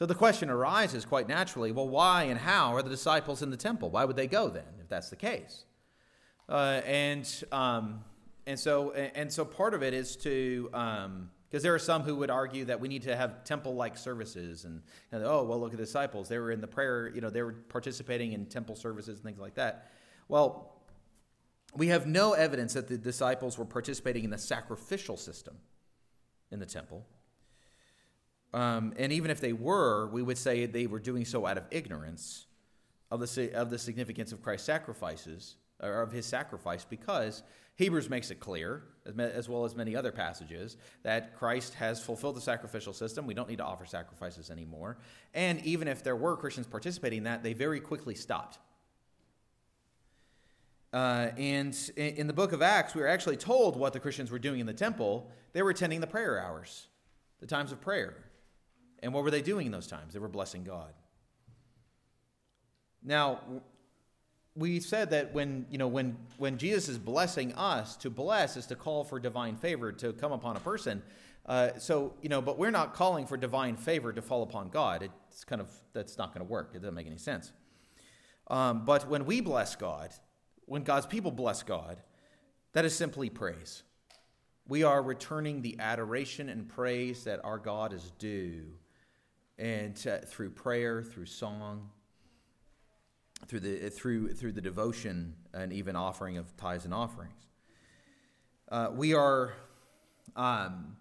So 0.00 0.06
the 0.06 0.14
question 0.14 0.48
arises 0.48 1.04
quite 1.04 1.28
naturally 1.28 1.72
well, 1.72 1.86
why 1.86 2.22
and 2.24 2.40
how 2.40 2.74
are 2.74 2.80
the 2.80 2.88
disciples 2.88 3.42
in 3.42 3.50
the 3.50 3.56
temple? 3.58 3.90
Why 3.90 4.06
would 4.06 4.16
they 4.16 4.26
go 4.26 4.48
then, 4.48 4.64
if 4.80 4.88
that's 4.88 5.10
the 5.10 5.16
case? 5.16 5.66
Uh, 6.48 6.80
and, 6.86 7.44
um, 7.52 8.02
and, 8.46 8.58
so, 8.58 8.92
and 8.92 9.30
so 9.30 9.44
part 9.44 9.74
of 9.74 9.82
it 9.82 9.92
is 9.92 10.16
to, 10.16 10.70
because 10.70 11.04
um, 11.04 11.30
there 11.50 11.74
are 11.74 11.78
some 11.78 12.00
who 12.00 12.16
would 12.16 12.30
argue 12.30 12.64
that 12.64 12.80
we 12.80 12.88
need 12.88 13.02
to 13.02 13.14
have 13.14 13.44
temple 13.44 13.74
like 13.74 13.98
services. 13.98 14.64
And, 14.64 14.80
and, 15.12 15.22
oh, 15.22 15.44
well, 15.44 15.60
look 15.60 15.72
at 15.72 15.78
the 15.78 15.84
disciples. 15.84 16.30
They 16.30 16.38
were 16.38 16.50
in 16.50 16.62
the 16.62 16.66
prayer, 16.66 17.12
you 17.14 17.20
know, 17.20 17.28
they 17.28 17.42
were 17.42 17.52
participating 17.52 18.32
in 18.32 18.46
temple 18.46 18.76
services 18.76 19.18
and 19.18 19.22
things 19.22 19.38
like 19.38 19.56
that. 19.56 19.90
Well, 20.28 20.80
we 21.76 21.88
have 21.88 22.06
no 22.06 22.32
evidence 22.32 22.72
that 22.72 22.88
the 22.88 22.96
disciples 22.96 23.58
were 23.58 23.66
participating 23.66 24.24
in 24.24 24.30
the 24.30 24.38
sacrificial 24.38 25.18
system 25.18 25.58
in 26.50 26.58
the 26.58 26.64
temple. 26.64 27.04
Um, 28.52 28.94
and 28.96 29.12
even 29.12 29.30
if 29.30 29.40
they 29.40 29.52
were, 29.52 30.08
we 30.08 30.22
would 30.22 30.38
say 30.38 30.66
they 30.66 30.86
were 30.86 30.98
doing 30.98 31.24
so 31.24 31.46
out 31.46 31.56
of 31.56 31.64
ignorance 31.70 32.46
of 33.10 33.20
the, 33.20 33.52
of 33.54 33.70
the 33.70 33.78
significance 33.78 34.32
of 34.32 34.42
Christ's 34.42 34.66
sacrifices, 34.66 35.56
or 35.82 36.02
of 36.02 36.12
his 36.12 36.26
sacrifice, 36.26 36.84
because 36.84 37.42
Hebrews 37.76 38.10
makes 38.10 38.30
it 38.30 38.40
clear, 38.40 38.82
as 39.18 39.48
well 39.48 39.64
as 39.64 39.74
many 39.74 39.96
other 39.96 40.12
passages, 40.12 40.76
that 41.02 41.34
Christ 41.36 41.74
has 41.74 42.02
fulfilled 42.02 42.36
the 42.36 42.40
sacrificial 42.40 42.92
system. 42.92 43.26
We 43.26 43.34
don't 43.34 43.48
need 43.48 43.56
to 43.58 43.64
offer 43.64 43.86
sacrifices 43.86 44.50
anymore. 44.50 44.98
And 45.32 45.64
even 45.64 45.88
if 45.88 46.02
there 46.02 46.16
were 46.16 46.36
Christians 46.36 46.66
participating 46.66 47.18
in 47.18 47.24
that, 47.24 47.42
they 47.42 47.54
very 47.54 47.80
quickly 47.80 48.14
stopped. 48.14 48.58
Uh, 50.92 51.28
and 51.38 51.74
in 51.96 52.26
the 52.26 52.32
book 52.32 52.52
of 52.52 52.62
Acts, 52.62 52.94
we 52.94 53.02
are 53.02 53.08
actually 53.08 53.36
told 53.36 53.76
what 53.76 53.92
the 53.92 54.00
Christians 54.00 54.30
were 54.30 54.40
doing 54.40 54.60
in 54.60 54.66
the 54.66 54.74
temple. 54.74 55.30
They 55.52 55.62
were 55.62 55.70
attending 55.70 56.00
the 56.00 56.06
prayer 56.06 56.38
hours, 56.38 56.88
the 57.38 57.46
times 57.46 57.72
of 57.72 57.80
prayer. 57.80 58.16
And 59.02 59.12
what 59.12 59.24
were 59.24 59.30
they 59.30 59.42
doing 59.42 59.66
in 59.66 59.72
those 59.72 59.86
times? 59.86 60.12
They 60.12 60.18
were 60.18 60.28
blessing 60.28 60.64
God. 60.64 60.92
Now, 63.02 63.40
we 64.54 64.80
said 64.80 65.10
that 65.10 65.32
when, 65.32 65.66
you 65.70 65.78
know, 65.78 65.88
when, 65.88 66.16
when 66.36 66.58
Jesus 66.58 66.88
is 66.88 66.98
blessing 66.98 67.54
us, 67.54 67.96
to 67.96 68.10
bless 68.10 68.56
is 68.56 68.66
to 68.66 68.76
call 68.76 69.04
for 69.04 69.18
divine 69.18 69.56
favor 69.56 69.90
to 69.92 70.12
come 70.12 70.32
upon 70.32 70.56
a 70.56 70.60
person. 70.60 71.02
Uh, 71.46 71.70
so, 71.78 72.12
you 72.20 72.28
know, 72.28 72.42
but 72.42 72.58
we're 72.58 72.70
not 72.70 72.94
calling 72.94 73.26
for 73.26 73.36
divine 73.36 73.76
favor 73.76 74.12
to 74.12 74.20
fall 74.20 74.42
upon 74.42 74.68
God. 74.68 75.08
It's 75.30 75.44
kind 75.44 75.60
of, 75.62 75.70
that's 75.94 76.18
not 76.18 76.34
going 76.34 76.46
to 76.46 76.50
work. 76.50 76.72
It 76.74 76.80
doesn't 76.80 76.94
make 76.94 77.06
any 77.06 77.16
sense. 77.16 77.52
Um, 78.48 78.84
but 78.84 79.08
when 79.08 79.24
we 79.24 79.40
bless 79.40 79.76
God, 79.76 80.10
when 80.66 80.82
God's 80.82 81.06
people 81.06 81.30
bless 81.30 81.62
God, 81.62 82.02
that 82.72 82.84
is 82.84 82.94
simply 82.94 83.30
praise. 83.30 83.82
We 84.68 84.82
are 84.82 85.02
returning 85.02 85.62
the 85.62 85.78
adoration 85.80 86.48
and 86.48 86.68
praise 86.68 87.24
that 87.24 87.44
our 87.44 87.58
God 87.58 87.92
is 87.92 88.12
due 88.18 88.66
and 89.60 90.06
uh, 90.06 90.18
through 90.26 90.50
prayer, 90.50 91.02
through 91.02 91.26
song, 91.26 91.90
through 93.46 93.60
the 93.60 93.90
through 93.90 94.32
through 94.32 94.52
the 94.52 94.60
devotion 94.60 95.34
and 95.52 95.72
even 95.72 95.94
offering 95.94 96.38
of 96.38 96.56
tithes 96.56 96.86
and 96.86 96.94
offerings. 96.94 97.32
Uh, 98.70 98.88
we 98.94 99.14
are, 99.14 99.52
um, 100.36 100.96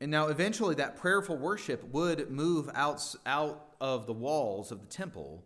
and 0.00 0.10
now 0.10 0.28
eventually 0.28 0.74
that 0.76 0.96
prayerful 0.96 1.36
worship 1.36 1.84
would 1.92 2.30
move 2.30 2.70
out 2.74 3.14
out 3.26 3.74
of 3.80 4.06
the 4.06 4.12
walls 4.12 4.72
of 4.72 4.80
the 4.80 4.86
temple, 4.86 5.44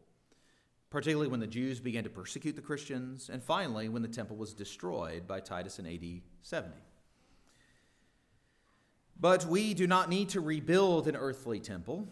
particularly 0.91 1.29
when 1.29 1.41
the 1.41 1.47
Jews 1.47 1.81
began 1.81 2.05
to 2.05 2.11
persecute 2.11 2.55
the 2.55 2.63
Christians, 2.63 3.29
and 3.29 3.43
finally 3.43 3.89
when 3.89 4.03
the 4.03 4.09
temple 4.09 4.37
was 4.37 4.55
destroyed 4.55 5.27
by 5.27 5.41
Titus 5.41 5.81
in 5.81 5.87
AD 5.87 6.23
70. 6.43 6.88
But 9.21 9.47
we 9.47 9.75
do 9.75 9.87
not 9.87 10.09
need 10.09 10.31
to 10.31 10.41
rebuild 10.41 11.09
an 11.09 11.17
earthly 11.17 11.59
temple. 11.61 12.09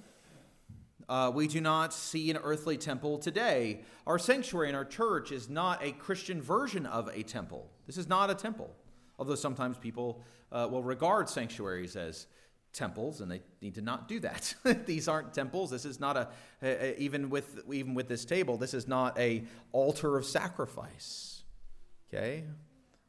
Uh, 1.09 1.31
we 1.33 1.47
do 1.47 1.61
not 1.61 1.95
see 1.95 2.31
an 2.31 2.37
earthly 2.39 2.77
temple 2.77 3.19
today. 3.19 3.83
Our 4.07 4.19
sanctuary 4.19 4.69
and 4.69 4.77
our 4.77 4.85
church 4.85 5.31
is 5.31 5.49
not 5.49 5.85
a 5.85 5.93
Christian 5.93 6.43
version 6.43 6.85
of 6.85 7.09
a 7.15 7.23
temple. 7.23 7.71
This 7.87 7.97
is 7.97 8.09
not 8.09 8.29
a 8.29 8.35
temple, 8.35 8.75
although 9.19 9.37
sometimes 9.37 9.79
people 9.79 10.21
uh, 10.51 10.67
will 10.69 10.83
regard 10.83 11.29
sanctuaries 11.29 11.95
as 11.95 12.27
temples, 12.73 13.21
and 13.21 13.31
they 13.31 13.41
need 13.63 13.77
to 13.77 13.81
not 13.81 14.09
do 14.09 14.19
that. 14.21 14.55
These 14.87 15.07
aren't 15.07 15.33
temples. 15.33 15.71
This 15.71 15.85
is 15.85 16.01
not 16.01 16.17
a, 16.17 16.29
a, 16.61 16.87
a, 16.87 16.99
even 16.99 17.31
with 17.31 17.63
even 17.73 17.95
with 17.95 18.09
this 18.09 18.25
table. 18.25 18.57
This 18.57 18.75
is 18.75 18.89
not 18.89 19.17
a 19.17 19.45
altar 19.71 20.17
of 20.17 20.25
sacrifice. 20.25 21.45
Okay, 22.09 22.45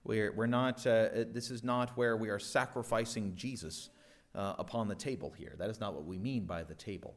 we're, 0.08 0.32
we're 0.32 0.48
not, 0.48 0.88
uh, 0.88 1.10
this 1.32 1.52
is 1.52 1.66
not 1.66 1.98
where 1.98 2.16
we 2.16 2.30
are 2.30 2.40
sacrificing 2.40 3.34
Jesus 3.36 3.90
uh, 4.34 4.54
upon 4.58 4.88
the 4.88 4.96
table 4.96 5.34
here. 5.38 5.54
That 5.58 5.70
is 5.70 5.82
not 5.82 5.94
what 5.94 6.06
we 6.06 6.18
mean 6.18 6.46
by 6.46 6.64
the 6.64 6.76
table. 6.76 7.14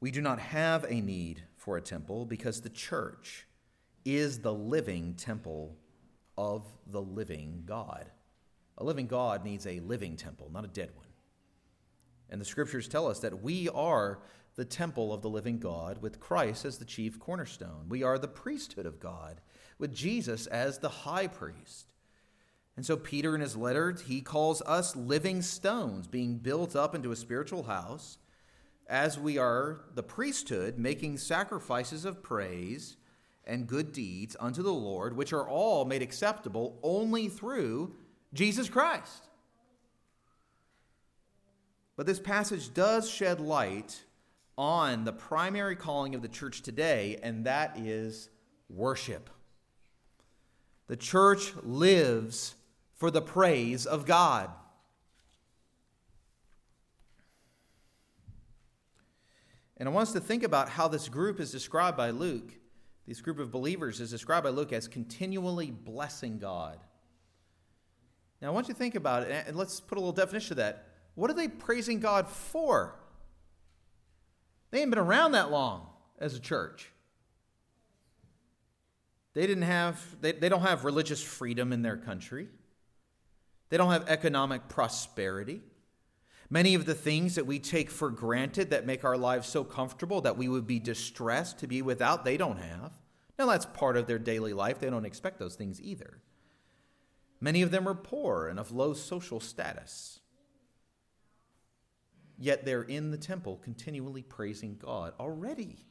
We 0.00 0.10
do 0.10 0.20
not 0.20 0.40
have 0.40 0.84
a 0.84 1.00
need 1.00 1.44
for 1.56 1.76
a 1.76 1.80
temple 1.80 2.26
because 2.26 2.60
the 2.60 2.68
church 2.68 3.46
is 4.04 4.40
the 4.40 4.52
living 4.52 5.14
temple 5.14 5.76
of 6.36 6.66
the 6.88 7.00
living 7.00 7.62
God. 7.64 8.10
A 8.76 8.84
living 8.84 9.06
God 9.06 9.44
needs 9.44 9.68
a 9.68 9.78
living 9.80 10.16
temple, 10.16 10.50
not 10.52 10.64
a 10.64 10.68
dead 10.68 10.90
one. 10.96 11.06
And 12.28 12.40
the 12.40 12.44
scriptures 12.44 12.88
tell 12.88 13.06
us 13.06 13.20
that 13.20 13.42
we 13.42 13.68
are 13.68 14.18
the 14.56 14.64
temple 14.64 15.12
of 15.12 15.22
the 15.22 15.30
living 15.30 15.58
God 15.60 16.02
with 16.02 16.18
Christ 16.18 16.64
as 16.64 16.78
the 16.78 16.84
chief 16.84 17.20
cornerstone. 17.20 17.88
We 17.88 18.02
are 18.02 18.18
the 18.18 18.26
priesthood 18.26 18.86
of 18.86 18.98
God 18.98 19.40
with 19.78 19.94
Jesus 19.94 20.46
as 20.46 20.78
the 20.78 20.88
high 20.88 21.26
priest. 21.26 21.92
And 22.76 22.86
so, 22.86 22.96
Peter, 22.96 23.34
in 23.34 23.40
his 23.40 23.56
letter, 23.56 23.96
he 24.06 24.20
calls 24.20 24.62
us 24.62 24.94
living 24.94 25.42
stones 25.42 26.06
being 26.06 26.36
built 26.36 26.76
up 26.76 26.94
into 26.94 27.10
a 27.10 27.16
spiritual 27.16 27.64
house 27.64 28.18
as 28.88 29.18
we 29.18 29.36
are 29.36 29.80
the 29.94 30.02
priesthood 30.02 30.78
making 30.78 31.18
sacrifices 31.18 32.04
of 32.04 32.22
praise 32.22 32.96
and 33.44 33.66
good 33.66 33.92
deeds 33.92 34.36
unto 34.38 34.62
the 34.62 34.72
Lord, 34.72 35.16
which 35.16 35.32
are 35.32 35.48
all 35.48 35.84
made 35.84 36.02
acceptable 36.02 36.78
only 36.82 37.28
through 37.28 37.94
Jesus 38.32 38.68
Christ. 38.68 39.28
But 41.96 42.06
this 42.06 42.20
passage 42.20 42.72
does 42.72 43.10
shed 43.10 43.40
light 43.40 44.04
on 44.56 45.04
the 45.04 45.12
primary 45.12 45.74
calling 45.74 46.14
of 46.14 46.22
the 46.22 46.28
church 46.28 46.62
today, 46.62 47.18
and 47.22 47.44
that 47.46 47.76
is 47.78 48.28
worship. 48.68 49.30
The 50.88 50.96
church 50.96 51.52
lives 51.62 52.54
for 52.96 53.10
the 53.10 53.22
praise 53.22 53.86
of 53.86 54.04
God. 54.04 54.50
And 59.76 59.88
I 59.88 59.92
want 59.92 60.08
us 60.08 60.14
to 60.14 60.20
think 60.20 60.42
about 60.42 60.70
how 60.70 60.88
this 60.88 61.08
group 61.08 61.38
is 61.38 61.52
described 61.52 61.96
by 61.96 62.10
Luke. 62.10 62.52
This 63.06 63.20
group 63.20 63.38
of 63.38 63.52
believers 63.52 64.00
is 64.00 64.10
described 64.10 64.44
by 64.44 64.50
Luke 64.50 64.72
as 64.72 64.88
continually 64.88 65.70
blessing 65.70 66.38
God. 66.38 66.78
Now, 68.40 68.48
I 68.48 68.50
want 68.50 68.68
you 68.68 68.74
to 68.74 68.78
think 68.78 68.94
about 68.94 69.22
it, 69.22 69.44
and 69.46 69.56
let's 69.56 69.80
put 69.80 69.98
a 69.98 70.00
little 70.00 70.12
definition 70.12 70.48
to 70.48 70.54
that. 70.56 70.88
What 71.14 71.30
are 71.30 71.34
they 71.34 71.48
praising 71.48 72.00
God 72.00 72.28
for? 72.28 72.94
They 74.70 74.80
ain't 74.80 74.90
been 74.90 74.98
around 74.98 75.32
that 75.32 75.50
long 75.50 75.88
as 76.18 76.34
a 76.34 76.40
church. 76.40 76.90
They 79.38 79.46
didn't 79.46 79.62
have, 79.62 80.04
they, 80.20 80.32
they 80.32 80.48
don't 80.48 80.62
have 80.62 80.84
religious 80.84 81.22
freedom 81.22 81.72
in 81.72 81.82
their 81.82 81.96
country. 81.96 82.48
They 83.68 83.76
don't 83.76 83.92
have 83.92 84.08
economic 84.08 84.68
prosperity. 84.68 85.60
Many 86.50 86.74
of 86.74 86.86
the 86.86 86.94
things 86.96 87.36
that 87.36 87.46
we 87.46 87.60
take 87.60 87.88
for 87.88 88.10
granted 88.10 88.70
that 88.70 88.84
make 88.84 89.04
our 89.04 89.16
lives 89.16 89.46
so 89.46 89.62
comfortable 89.62 90.22
that 90.22 90.36
we 90.36 90.48
would 90.48 90.66
be 90.66 90.80
distressed 90.80 91.60
to 91.60 91.68
be 91.68 91.82
without, 91.82 92.24
they 92.24 92.36
don't 92.36 92.58
have. 92.58 92.90
Now, 93.38 93.46
that's 93.46 93.64
part 93.64 93.96
of 93.96 94.08
their 94.08 94.18
daily 94.18 94.54
life. 94.54 94.80
They 94.80 94.90
don't 94.90 95.04
expect 95.04 95.38
those 95.38 95.54
things 95.54 95.80
either. 95.80 96.18
Many 97.40 97.62
of 97.62 97.70
them 97.70 97.88
are 97.88 97.94
poor 97.94 98.48
and 98.48 98.58
of 98.58 98.72
low 98.72 98.92
social 98.92 99.38
status. 99.38 100.18
Yet 102.40 102.64
they're 102.64 102.82
in 102.82 103.12
the 103.12 103.18
temple 103.18 103.60
continually 103.62 104.22
praising 104.22 104.80
God 104.82 105.12
already. 105.20 105.87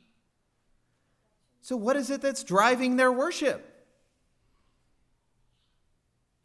So, 1.62 1.76
what 1.76 1.96
is 1.96 2.10
it 2.10 2.22
that's 2.22 2.44
driving 2.44 2.96
their 2.96 3.12
worship? 3.12 3.74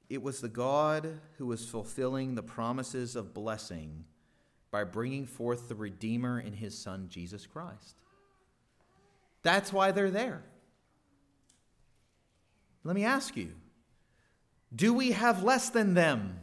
It 0.08 0.22
was 0.22 0.40
the 0.40 0.48
God 0.48 1.20
who 1.38 1.46
was 1.46 1.66
fulfilling 1.68 2.34
the 2.34 2.42
promises 2.42 3.16
of 3.16 3.32
blessing 3.32 4.04
by 4.70 4.84
bringing 4.84 5.26
forth 5.26 5.68
the 5.68 5.74
Redeemer 5.74 6.38
in 6.40 6.52
his 6.52 6.76
Son, 6.76 7.06
Jesus 7.08 7.46
Christ. 7.46 7.96
That's 9.42 9.72
why 9.72 9.92
they're 9.92 10.10
there. 10.10 10.42
Let 12.84 12.94
me 12.94 13.04
ask 13.04 13.36
you 13.36 13.52
do 14.74 14.94
we 14.94 15.12
have 15.12 15.42
less 15.42 15.68
than 15.70 15.94
them 15.94 16.40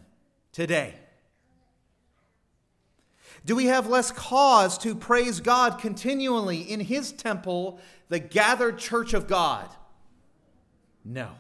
today? 0.52 0.96
Do 3.50 3.56
we 3.56 3.66
have 3.66 3.88
less 3.88 4.12
cause 4.12 4.78
to 4.78 4.94
praise 4.94 5.40
God 5.40 5.80
continually 5.80 6.60
in 6.62 6.80
His 6.80 7.12
temple, 7.12 7.80
the 8.08 8.20
gathered 8.20 8.78
church 8.78 9.16
of 9.16 9.26
God? 9.26 9.68
No. 11.04 11.32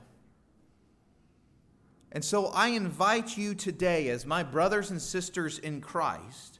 And 2.12 2.26
so 2.26 2.48
I 2.48 2.70
invite 2.70 3.38
you 3.38 3.54
today, 3.54 4.10
as 4.10 4.26
my 4.26 4.42
brothers 4.42 4.90
and 4.90 5.00
sisters 5.00 5.60
in 5.60 5.82
Christ, 5.82 6.58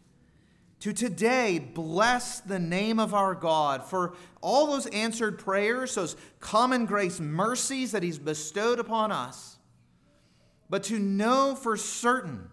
to 0.82 0.94
today 0.94 1.58
bless 1.58 2.42
the 2.42 2.60
name 2.60 3.00
of 3.00 3.16
our 3.16 3.34
God 3.34 3.84
for 3.84 4.14
all 4.42 4.68
those 4.68 4.86
answered 4.86 5.40
prayers, 5.40 5.96
those 5.96 6.16
common 6.40 6.86
grace 6.86 7.20
mercies 7.20 7.92
that 7.94 8.04
He's 8.04 8.20
bestowed 8.20 8.78
upon 8.78 9.12
us, 9.12 9.58
but 10.70 10.84
to 10.84 11.00
know 11.00 11.56
for 11.56 11.76
certain 11.76 12.52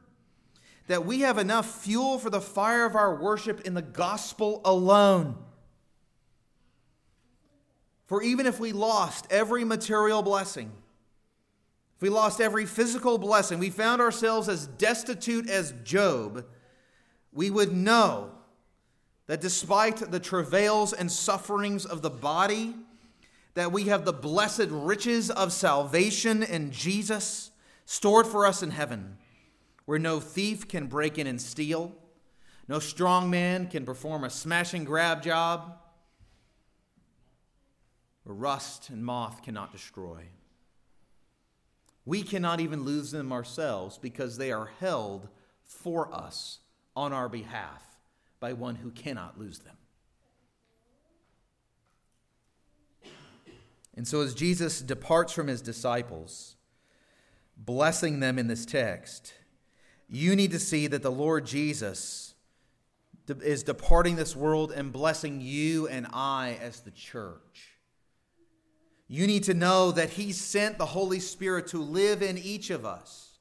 that 0.87 1.05
we 1.05 1.21
have 1.21 1.39
enough 1.39 1.83
fuel 1.83 2.19
for 2.19 2.31
the 2.31 2.41
fire 2.41 2.85
of 2.85 2.95
our 2.95 3.15
worship 3.15 3.63
in 3.63 3.75
the 3.75 3.83
gospel 3.83 4.61
alone. 4.65 5.37
For 8.07 8.23
even 8.23 8.47
if 8.47 8.61
we 8.61 8.73
lost 8.73 9.27
every 9.31 9.65
material 9.65 10.23
blessing, 10.23 10.71
if 11.97 12.03
we 12.03 12.09
lost 12.09 12.41
every 12.41 12.67
physical 12.67 13.19
blessing, 13.19 13.59
we 13.59 13.71
found 13.71 14.01
ourselves 14.01 14.49
as 14.49 14.67
destitute 14.67 15.49
as 15.49 15.73
Job, 15.83 16.45
we 17.33 17.51
would 17.51 17.73
know 17.73 18.31
that 19.27 19.41
despite 19.41 20.11
the 20.11 20.21
travails 20.21 20.93
and 20.93 21.11
sufferings 21.11 21.85
of 21.85 22.03
the 22.03 22.11
body, 22.11 22.75
that 23.55 23.73
we 23.73 23.85
have 23.85 24.05
the 24.05 24.13
blessed 24.13 24.69
riches 24.71 25.31
of 25.31 25.53
salvation 25.53 26.43
in 26.43 26.71
Jesus 26.71 27.51
stored 27.87 28.27
for 28.27 28.47
us 28.47 28.63
in 28.63 28.71
heaven, 28.71 29.17
where 29.87 29.99
no 29.99 30.21
thief 30.21 30.69
can 30.69 30.87
break 30.87 31.17
in 31.19 31.27
and 31.27 31.41
steal, 31.41 31.93
no 32.69 32.79
strong 32.79 33.31
man 33.31 33.69
can 33.69 33.85
perform 33.85 34.25
a 34.25 34.31
smashing 34.31 34.85
grab 34.85 35.23
job, 35.23 35.79
where 38.25 38.35
rust 38.35 38.91
and 38.91 39.05
moth 39.05 39.43
cannot 39.43 39.73
destroy. 39.73 40.25
We 42.05 42.23
cannot 42.23 42.61
even 42.61 42.85
lose 42.85 43.11
them 43.11 43.33
ourselves 43.33 43.99
because 43.99 44.37
they 44.37 44.53
are 44.53 44.71
held 44.81 45.29
for 45.65 46.13
us 46.15 46.59
on 46.95 47.13
our 47.13 47.29
behalf 47.29 47.83
by 48.41 48.53
one 48.53 48.77
who 48.77 48.91
cannot 48.91 49.39
lose 49.39 49.61
them. 49.61 49.77
And 53.97 54.07
so, 54.07 54.21
as 54.21 54.35
Jesus 54.35 54.83
departs 54.83 55.33
from 55.33 55.47
his 55.47 55.63
disciples, 55.63 56.57
blessing 57.57 58.21
them 58.21 58.39
in 58.39 58.47
this 58.47 58.67
text, 58.67 59.33
you 60.09 60.37
need 60.37 60.53
to 60.53 60.59
see 60.59 60.87
that 60.87 61.03
the 61.03 61.11
Lord 61.11 61.47
Jesus 61.47 62.35
is 63.29 63.63
departing 63.63 64.17
this 64.17 64.37
world 64.37 64.71
and 64.71 64.93
blessing 64.93 65.41
you 65.41 65.89
and 65.89 66.07
I 66.13 66.59
as 66.63 66.81
the 66.81 66.93
church. 66.93 67.73
You 69.09 69.27
need 69.27 69.45
to 69.45 69.55
know 69.55 69.93
that 69.93 70.11
He 70.11 70.33
sent 70.33 70.79
the 70.79 70.87
Holy 70.87 71.21
Spirit 71.21 71.69
to 71.69 71.79
live 71.79 72.23
in 72.23 72.39
each 72.39 72.71
of 72.71 72.85
us, 72.85 73.39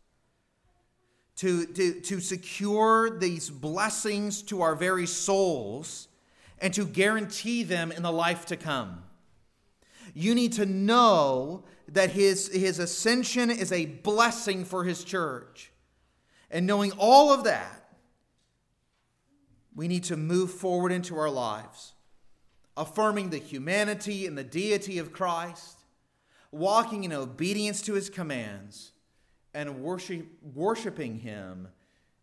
to, 1.37 1.65
to, 1.65 2.01
to 2.01 2.19
secure 2.19 3.17
these 3.17 3.49
blessings 3.49 4.41
to 4.43 4.61
our 4.61 4.75
very 4.75 5.05
souls, 5.05 6.07
and 6.59 6.73
to 6.73 6.85
guarantee 6.85 7.63
them 7.63 7.91
in 7.91 8.03
the 8.03 8.11
life 8.11 8.45
to 8.47 8.57
come. 8.57 9.03
You 10.13 10.33
need 10.33 10.53
to 10.53 10.65
know 10.65 11.65
that 11.89 12.11
his, 12.11 12.47
his 12.47 12.79
ascension 12.79 13.51
is 13.51 13.71
a 13.71 13.85
blessing 13.85 14.65
for 14.65 14.83
His 14.83 15.03
church. 15.03 15.71
And 16.51 16.67
knowing 16.67 16.91
all 16.97 17.33
of 17.33 17.43
that, 17.45 17.89
we 19.75 19.87
need 19.87 20.05
to 20.05 20.17
move 20.17 20.51
forward 20.51 20.91
into 20.91 21.17
our 21.17 21.29
lives 21.29 21.93
affirming 22.77 23.29
the 23.29 23.37
humanity 23.37 24.27
and 24.27 24.37
the 24.37 24.43
deity 24.43 24.97
of 24.99 25.13
Christ, 25.13 25.79
walking 26.51 27.03
in 27.03 27.13
obedience 27.13 27.81
to 27.83 27.93
his 27.93 28.09
commands, 28.09 28.91
and 29.53 29.81
worship, 29.81 30.25
worshiping 30.53 31.19
him 31.19 31.69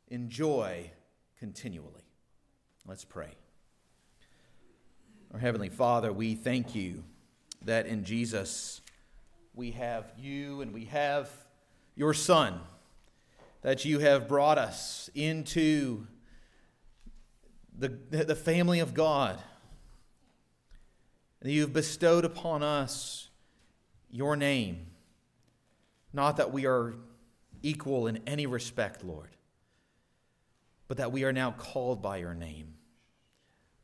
in 0.08 0.28
joy 0.28 0.90
continually. 1.38 2.04
Let's 2.87 3.04
pray. 3.04 3.30
Our 5.32 5.40
Heavenly 5.40 5.70
Father, 5.70 6.12
we 6.12 6.35
thank 6.35 6.74
you 6.74 7.04
that 7.64 7.87
in 7.87 8.04
Jesus 8.04 8.82
we 9.54 9.70
have 9.70 10.12
you 10.18 10.61
and 10.61 10.74
we 10.74 10.85
have 10.87 11.30
your 11.96 12.12
Son, 12.12 12.61
that 13.62 13.85
you 13.85 14.01
have 14.01 14.29
brought 14.29 14.59
us 14.59 15.09
into 15.14 16.07
the, 17.77 17.88
the 17.88 18.37
family 18.37 18.81
of 18.81 18.92
God 18.92 19.38
and 21.40 21.51
you've 21.51 21.72
bestowed 21.72 22.25
upon 22.25 22.62
us 22.62 23.29
your 24.11 24.37
name. 24.37 24.87
Not 26.12 26.37
that 26.37 26.53
we 26.53 26.66
are 26.66 26.94
equal 27.62 28.07
in 28.07 28.20
any 28.27 28.46
respect, 28.46 29.05
Lord, 29.05 29.31
but 30.87 30.98
that 30.98 31.11
we 31.11 31.25
are 31.25 31.33
now 31.33 31.53
called 31.53 32.03
by 32.03 32.18
your 32.18 32.35
name. 32.35 32.75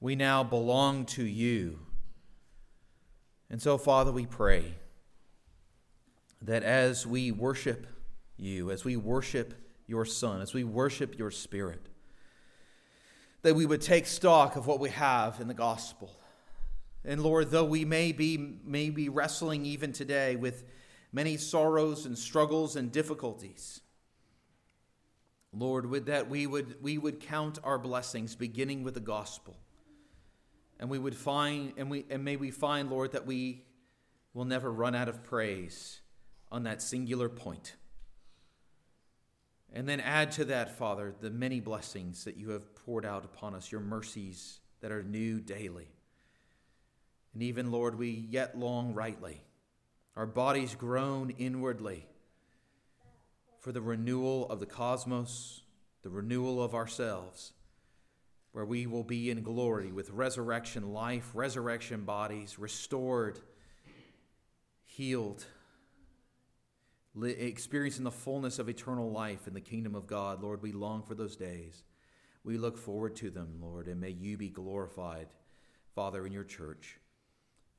We 0.01 0.15
now 0.15 0.45
belong 0.45 1.07
to 1.07 1.25
you. 1.25 1.81
And 3.51 3.61
so, 3.61 3.79
Father, 3.79 4.13
we 4.13 4.27
pray 4.27 4.75
that 6.43 6.63
as 6.63 7.07
we 7.07 7.33
worship 7.33 7.87
you, 8.37 8.71
as 8.71 8.85
we 8.85 8.97
worship 8.97 9.55
your 9.89 10.05
Son, 10.05 10.41
as 10.41 10.55
we 10.55 10.63
worship 10.63 11.19
your 11.19 11.33
Spirit, 11.33 11.89
that 13.43 13.57
we 13.57 13.67
would 13.67 13.81
take 13.81 14.07
stock 14.07 14.55
of 14.55 14.67
what 14.67 14.79
we 14.79 14.91
have 14.91 15.41
in 15.41 15.49
the 15.49 15.55
gospel. 15.55 16.11
And 17.05 17.23
Lord, 17.23 17.51
though 17.51 17.65
we 17.65 17.85
may 17.85 18.13
be, 18.13 18.59
may 18.65 18.91
be 18.91 19.09
wrestling 19.09 19.65
even 19.65 19.93
today 19.93 20.37
with 20.37 20.65
many 21.13 21.37
sorrows 21.37 22.05
and 22.05 22.19
struggles 22.19 22.77
and 22.77 22.93
difficulties, 22.93 23.81
Lord, 25.53 25.87
would 25.87 26.07
that 26.07 26.29
we 26.29 26.47
would, 26.47 26.83
we 26.83 26.99
would 26.99 27.21
count 27.21 27.59
our 27.65 27.79
blessings 27.79 28.37
beginning 28.37 28.83
with 28.83 28.95
the 28.95 29.01
gospel. 29.01 29.57
And 30.79 30.91
we 30.91 30.99
would 30.99 31.17
find, 31.17 31.73
and, 31.77 31.91
we, 31.91 32.05
and 32.11 32.25
may 32.25 32.37
we 32.37 32.51
find, 32.51 32.91
Lord, 32.91 33.13
that 33.13 33.27
we 33.27 33.65
will 34.35 34.45
never 34.45 34.71
run 34.71 34.95
out 34.95 35.09
of 35.09 35.25
praise 35.25 36.01
on 36.53 36.65
that 36.65 36.83
singular 36.83 37.29
point. 37.29 37.75
And 39.73 39.89
then 39.89 40.01
add 40.01 40.33
to 40.33 40.45
that, 40.47 40.77
Father, 40.79 41.15
the 41.21 41.31
many 41.31 41.61
blessings 41.61 42.25
that 42.25 42.37
you 42.37 42.51
have 42.51 42.75
poured 42.75 43.05
out 43.05 43.25
upon 43.25 43.55
us, 43.55 43.71
your 43.71 43.81
mercies 43.81 44.61
that 44.81 44.93
are 44.93 45.03
new 45.03 45.41
daily. 45.41 45.89
And 47.35 47.43
even, 47.43 47.71
Lord, 47.71 47.99
we 47.99 48.09
yet 48.09 48.59
long 48.59 48.95
rightly, 48.95 49.43
our 50.17 50.27
bodies 50.27 50.75
groan 50.75 51.31
inwardly 51.39 52.07
for 53.61 53.73
the 53.73 53.83
renewal 53.83 54.49
of 54.49 54.61
the 54.61 54.67
cosmos, 54.67 55.63
the 56.03 56.11
renewal 56.11 56.63
of 56.63 56.75
ourselves, 56.75 57.53
where 58.53 58.65
we 58.65 58.87
will 58.87 59.05
be 59.05 59.31
in 59.31 59.43
glory 59.43 59.93
with 59.93 60.11
resurrection 60.11 60.93
life, 60.93 61.31
resurrection 61.35 62.05
bodies, 62.05 62.59
restored, 62.59 63.39
healed 64.85 65.45
experiencing 67.23 68.05
the 68.05 68.11
fullness 68.11 68.59
of 68.59 68.69
eternal 68.69 69.11
life 69.11 69.47
in 69.47 69.55
the 69.55 69.61
kingdom 69.61 69.95
of 69.95 70.07
God. 70.07 70.43
Lord, 70.43 70.63
we 70.63 70.73
long 70.73 71.03
for 71.03 71.15
those 71.15 71.37
days. 71.37 71.85
We 72.45 72.59
look 72.59 72.79
forward 72.79 73.17
to 73.17 73.31
them, 73.31 73.59
Lord, 73.61 73.89
and 73.89 74.01
may 74.01 74.11
you 74.11 74.37
be 74.37 74.49
glorified, 74.49 75.29
Father, 75.95 76.27
in 76.27 76.33
your 76.33 76.45
church. 76.45 76.99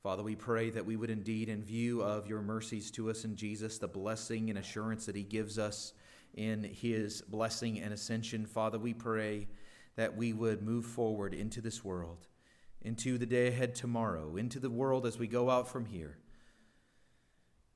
Father, 0.02 0.22
we 0.22 0.36
pray 0.36 0.70
that 0.70 0.86
we 0.86 0.96
would 0.96 1.10
indeed, 1.10 1.48
in 1.48 1.62
view 1.62 2.02
of 2.02 2.26
your 2.26 2.40
mercies 2.40 2.90
to 2.92 3.10
us 3.10 3.24
in 3.24 3.36
Jesus, 3.36 3.78
the 3.78 3.88
blessing 3.88 4.48
and 4.48 4.58
assurance 4.58 5.06
that 5.06 5.16
he 5.16 5.22
gives 5.22 5.58
us 5.58 5.92
in 6.34 6.64
his 6.64 7.22
blessing 7.22 7.80
and 7.80 7.92
ascension, 7.92 8.46
Father, 8.46 8.78
we 8.78 8.94
pray 8.94 9.48
that 9.96 10.16
we 10.16 10.32
would 10.32 10.62
move 10.62 10.86
forward 10.86 11.34
into 11.34 11.60
this 11.60 11.84
world, 11.84 12.28
into 12.82 13.18
the 13.18 13.26
day 13.26 13.48
ahead 13.48 13.74
tomorrow, 13.74 14.36
into 14.36 14.60
the 14.60 14.70
world 14.70 15.06
as 15.06 15.18
we 15.18 15.26
go 15.26 15.50
out 15.50 15.68
from 15.68 15.86
here 15.86 16.18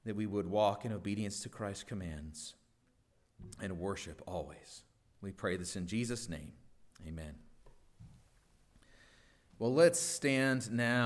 that 0.05 0.17
we 0.17 0.27
would 0.27 0.47
walk 0.47 0.85
in 0.85 0.93
obedience 0.93 1.40
to 1.40 1.49
Christ's 1.49 1.85
commands 1.85 2.55
and 3.61 3.79
worship 3.79 4.23
always. 4.27 4.83
We 5.21 5.33
pray 5.33 5.57
this 5.57 5.77
in 5.77 5.87
Jesus' 5.87 6.29
name. 6.29 6.53
Amen. 7.07 7.35
Well, 9.59 9.73
let's 9.73 10.01
stand 10.01 10.71
now. 10.71 11.03